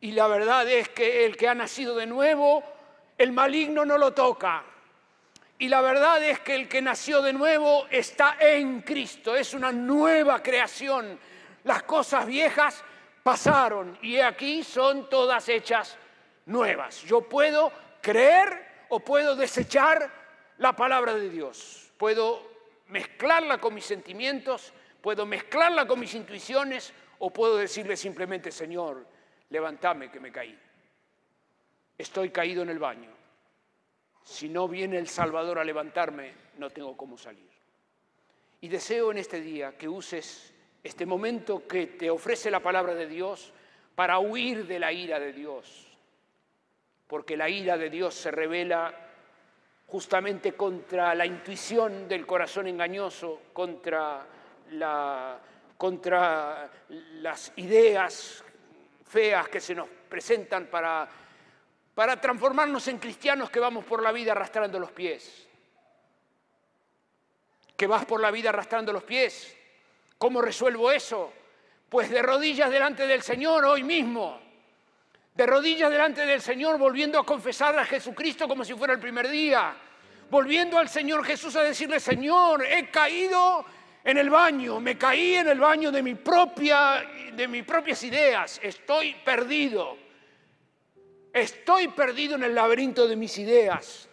Y 0.00 0.12
la 0.12 0.26
verdad 0.26 0.68
es 0.68 0.88
que 0.90 1.24
el 1.24 1.36
que 1.36 1.48
ha 1.48 1.54
nacido 1.54 1.96
de 1.96 2.06
nuevo, 2.06 2.62
el 3.16 3.32
maligno 3.32 3.84
no 3.84 3.98
lo 3.98 4.12
toca. 4.12 4.64
Y 5.58 5.68
la 5.68 5.80
verdad 5.80 6.22
es 6.22 6.40
que 6.40 6.54
el 6.54 6.68
que 6.68 6.82
nació 6.82 7.22
de 7.22 7.32
nuevo 7.32 7.86
está 7.90 8.36
en 8.40 8.82
Cristo, 8.82 9.36
es 9.36 9.54
una 9.54 9.72
nueva 9.72 10.42
creación. 10.42 11.18
Las 11.62 11.84
cosas 11.84 12.26
viejas 12.26 12.84
pasaron 13.22 13.98
y 14.02 14.18
aquí 14.18 14.62
son 14.62 15.08
todas 15.08 15.48
hechas 15.48 15.96
nuevas. 16.46 17.02
Yo 17.02 17.22
puedo 17.22 17.72
creer 18.02 18.86
o 18.88 19.00
puedo 19.00 19.36
desechar 19.36 20.10
la 20.58 20.74
palabra 20.74 21.14
de 21.14 21.30
Dios. 21.30 21.90
Puedo 21.96 22.42
mezclarla 22.88 23.58
con 23.58 23.74
mis 23.74 23.86
sentimientos, 23.86 24.72
puedo 25.04 25.26
mezclarla 25.26 25.86
con 25.86 26.00
mis 26.00 26.14
intuiciones 26.14 26.90
o 27.18 27.28
puedo 27.28 27.58
decirle 27.58 27.94
simplemente, 27.94 28.50
Señor, 28.50 29.06
levántame 29.50 30.10
que 30.10 30.18
me 30.18 30.32
caí. 30.32 30.58
Estoy 31.98 32.30
caído 32.30 32.62
en 32.62 32.70
el 32.70 32.78
baño. 32.78 33.10
Si 34.22 34.48
no 34.48 34.66
viene 34.66 34.96
el 34.96 35.06
Salvador 35.06 35.58
a 35.58 35.64
levantarme, 35.64 36.32
no 36.56 36.70
tengo 36.70 36.96
cómo 36.96 37.18
salir. 37.18 37.50
Y 38.62 38.68
deseo 38.68 39.10
en 39.10 39.18
este 39.18 39.42
día 39.42 39.76
que 39.76 39.90
uses 39.90 40.54
este 40.82 41.04
momento 41.04 41.68
que 41.68 41.86
te 41.86 42.08
ofrece 42.08 42.50
la 42.50 42.60
palabra 42.60 42.94
de 42.94 43.06
Dios 43.06 43.52
para 43.94 44.20
huir 44.20 44.66
de 44.66 44.78
la 44.78 44.90
ira 44.90 45.20
de 45.20 45.34
Dios. 45.34 45.86
Porque 47.08 47.36
la 47.36 47.50
ira 47.50 47.76
de 47.76 47.90
Dios 47.90 48.14
se 48.14 48.30
revela 48.30 48.94
justamente 49.86 50.52
contra 50.52 51.14
la 51.14 51.26
intuición 51.26 52.08
del 52.08 52.24
corazón 52.24 52.68
engañoso, 52.68 53.42
contra, 53.52 54.28
contra 55.76 56.70
las 56.88 57.52
ideas 57.56 58.44
feas 59.06 59.48
que 59.48 59.60
se 59.60 59.74
nos 59.74 59.88
presentan 60.08 60.66
para, 60.66 61.08
para 61.94 62.20
transformarnos 62.20 62.88
en 62.88 62.98
cristianos 62.98 63.50
que 63.50 63.60
vamos 63.60 63.84
por 63.84 64.02
la 64.02 64.12
vida 64.12 64.32
arrastrando 64.32 64.78
los 64.78 64.90
pies. 64.90 65.46
Que 67.76 67.86
vas 67.86 68.04
por 68.04 68.20
la 68.20 68.30
vida 68.30 68.50
arrastrando 68.50 68.92
los 68.92 69.02
pies. 69.02 69.56
¿Cómo 70.18 70.40
resuelvo 70.40 70.90
eso? 70.90 71.32
Pues 71.88 72.10
de 72.10 72.22
rodillas 72.22 72.70
delante 72.70 73.06
del 73.06 73.22
Señor 73.22 73.64
hoy 73.64 73.82
mismo. 73.82 74.40
De 75.34 75.46
rodillas 75.46 75.90
delante 75.90 76.24
del 76.24 76.40
Señor, 76.40 76.78
volviendo 76.78 77.18
a 77.18 77.26
confesar 77.26 77.78
a 77.78 77.84
Jesucristo 77.84 78.46
como 78.46 78.64
si 78.64 78.74
fuera 78.74 78.94
el 78.94 79.00
primer 79.00 79.28
día. 79.28 79.74
Volviendo 80.30 80.78
al 80.78 80.88
Señor 80.88 81.24
Jesús 81.24 81.54
a 81.56 81.62
decirle, 81.62 82.00
Señor, 82.00 82.64
he 82.64 82.90
caído 82.90 83.64
en 84.04 84.18
el 84.18 84.28
baño, 84.28 84.80
me 84.80 84.98
caí 84.98 85.36
en 85.36 85.48
el 85.48 85.58
baño 85.58 85.90
de, 85.90 86.02
mis 86.02 86.18
propias 86.18 88.02
ideas, 88.02 88.60
estoy 88.62 89.14
perdido, 89.24 89.96
estoy 91.32 91.88
perdido 91.88 92.34
en 92.34 92.44
el 92.44 92.54
laberinto 92.54 93.08
de 93.08 93.16
mis 93.16 93.38
ideas, 93.38 94.06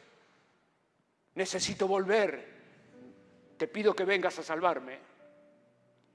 necesito 1.35 1.89
volver, 1.89 2.47
te 3.57 3.67
pido 3.67 3.93
que 3.93 4.05
vengas 4.05 4.39
a 4.39 4.43
salvarme. 4.43 5.11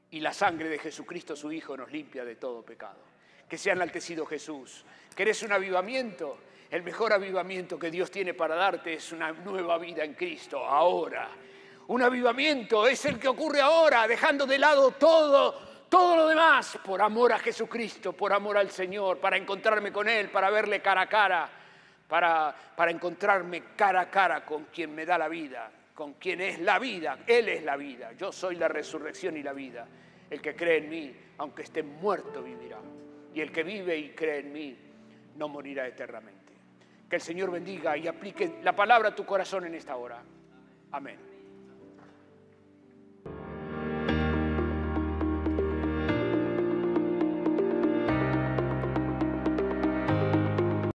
Y 0.08 0.20
la 0.20 0.32
sangre 0.32 0.68
de 0.68 0.78
Jesucristo 0.78 1.36
su 1.36 1.52
Hijo 1.52 1.76
nos 1.76 1.90
limpia 1.90 2.24
de 2.24 2.36
todo 2.36 2.64
pecado. 2.64 3.00
Que 3.48 3.58
sea 3.58 3.74
enaltecido 3.74 4.24
Jesús, 4.24 4.84
que 5.14 5.24
eres 5.24 5.42
un 5.42 5.52
avivamiento, 5.52 6.38
el 6.70 6.82
mejor 6.82 7.12
avivamiento 7.12 7.78
que 7.78 7.90
Dios 7.90 8.10
tiene 8.10 8.32
para 8.32 8.54
darte 8.54 8.94
es 8.94 9.12
una 9.12 9.32
nueva 9.32 9.78
vida 9.78 10.04
en 10.04 10.14
Cristo, 10.14 10.64
ahora 10.64 11.28
un 11.88 12.02
avivamiento 12.02 12.86
es 12.86 13.04
el 13.04 13.18
que 13.18 13.28
ocurre 13.28 13.60
ahora, 13.60 14.08
dejando 14.08 14.46
de 14.46 14.58
lado 14.58 14.90
todo, 14.92 15.54
todo 15.88 16.16
lo 16.16 16.28
demás, 16.28 16.78
por 16.84 17.00
amor 17.00 17.32
a 17.32 17.38
Jesucristo, 17.38 18.12
por 18.12 18.32
amor 18.32 18.58
al 18.58 18.70
Señor, 18.70 19.18
para 19.18 19.36
encontrarme 19.36 19.92
con 19.92 20.08
Él, 20.08 20.28
para 20.30 20.50
verle 20.50 20.80
cara 20.80 21.02
a 21.02 21.08
cara, 21.08 21.48
para, 22.08 22.54
para 22.74 22.90
encontrarme 22.90 23.62
cara 23.76 24.00
a 24.00 24.10
cara 24.10 24.44
con 24.44 24.64
quien 24.64 24.94
me 24.94 25.06
da 25.06 25.16
la 25.16 25.28
vida, 25.28 25.70
con 25.94 26.14
quien 26.14 26.40
es 26.40 26.58
la 26.58 26.80
vida. 26.80 27.18
Él 27.26 27.48
es 27.48 27.62
la 27.62 27.76
vida, 27.76 28.12
yo 28.14 28.32
soy 28.32 28.56
la 28.56 28.66
resurrección 28.66 29.36
y 29.36 29.42
la 29.42 29.52
vida. 29.52 29.86
El 30.28 30.40
que 30.40 30.56
cree 30.56 30.78
en 30.78 30.90
mí, 30.90 31.16
aunque 31.38 31.62
esté 31.62 31.84
muerto, 31.84 32.42
vivirá. 32.42 32.78
Y 33.32 33.40
el 33.40 33.52
que 33.52 33.62
vive 33.62 33.96
y 33.96 34.10
cree 34.10 34.40
en 34.40 34.52
mí, 34.52 34.76
no 35.36 35.46
morirá 35.48 35.86
eternamente. 35.86 36.52
Que 37.08 37.16
el 37.16 37.22
Señor 37.22 37.52
bendiga 37.52 37.96
y 37.96 38.08
aplique 38.08 38.58
la 38.64 38.74
palabra 38.74 39.10
a 39.10 39.14
tu 39.14 39.24
corazón 39.24 39.66
en 39.66 39.76
esta 39.76 39.94
hora. 39.94 40.20
Amén. 40.90 41.35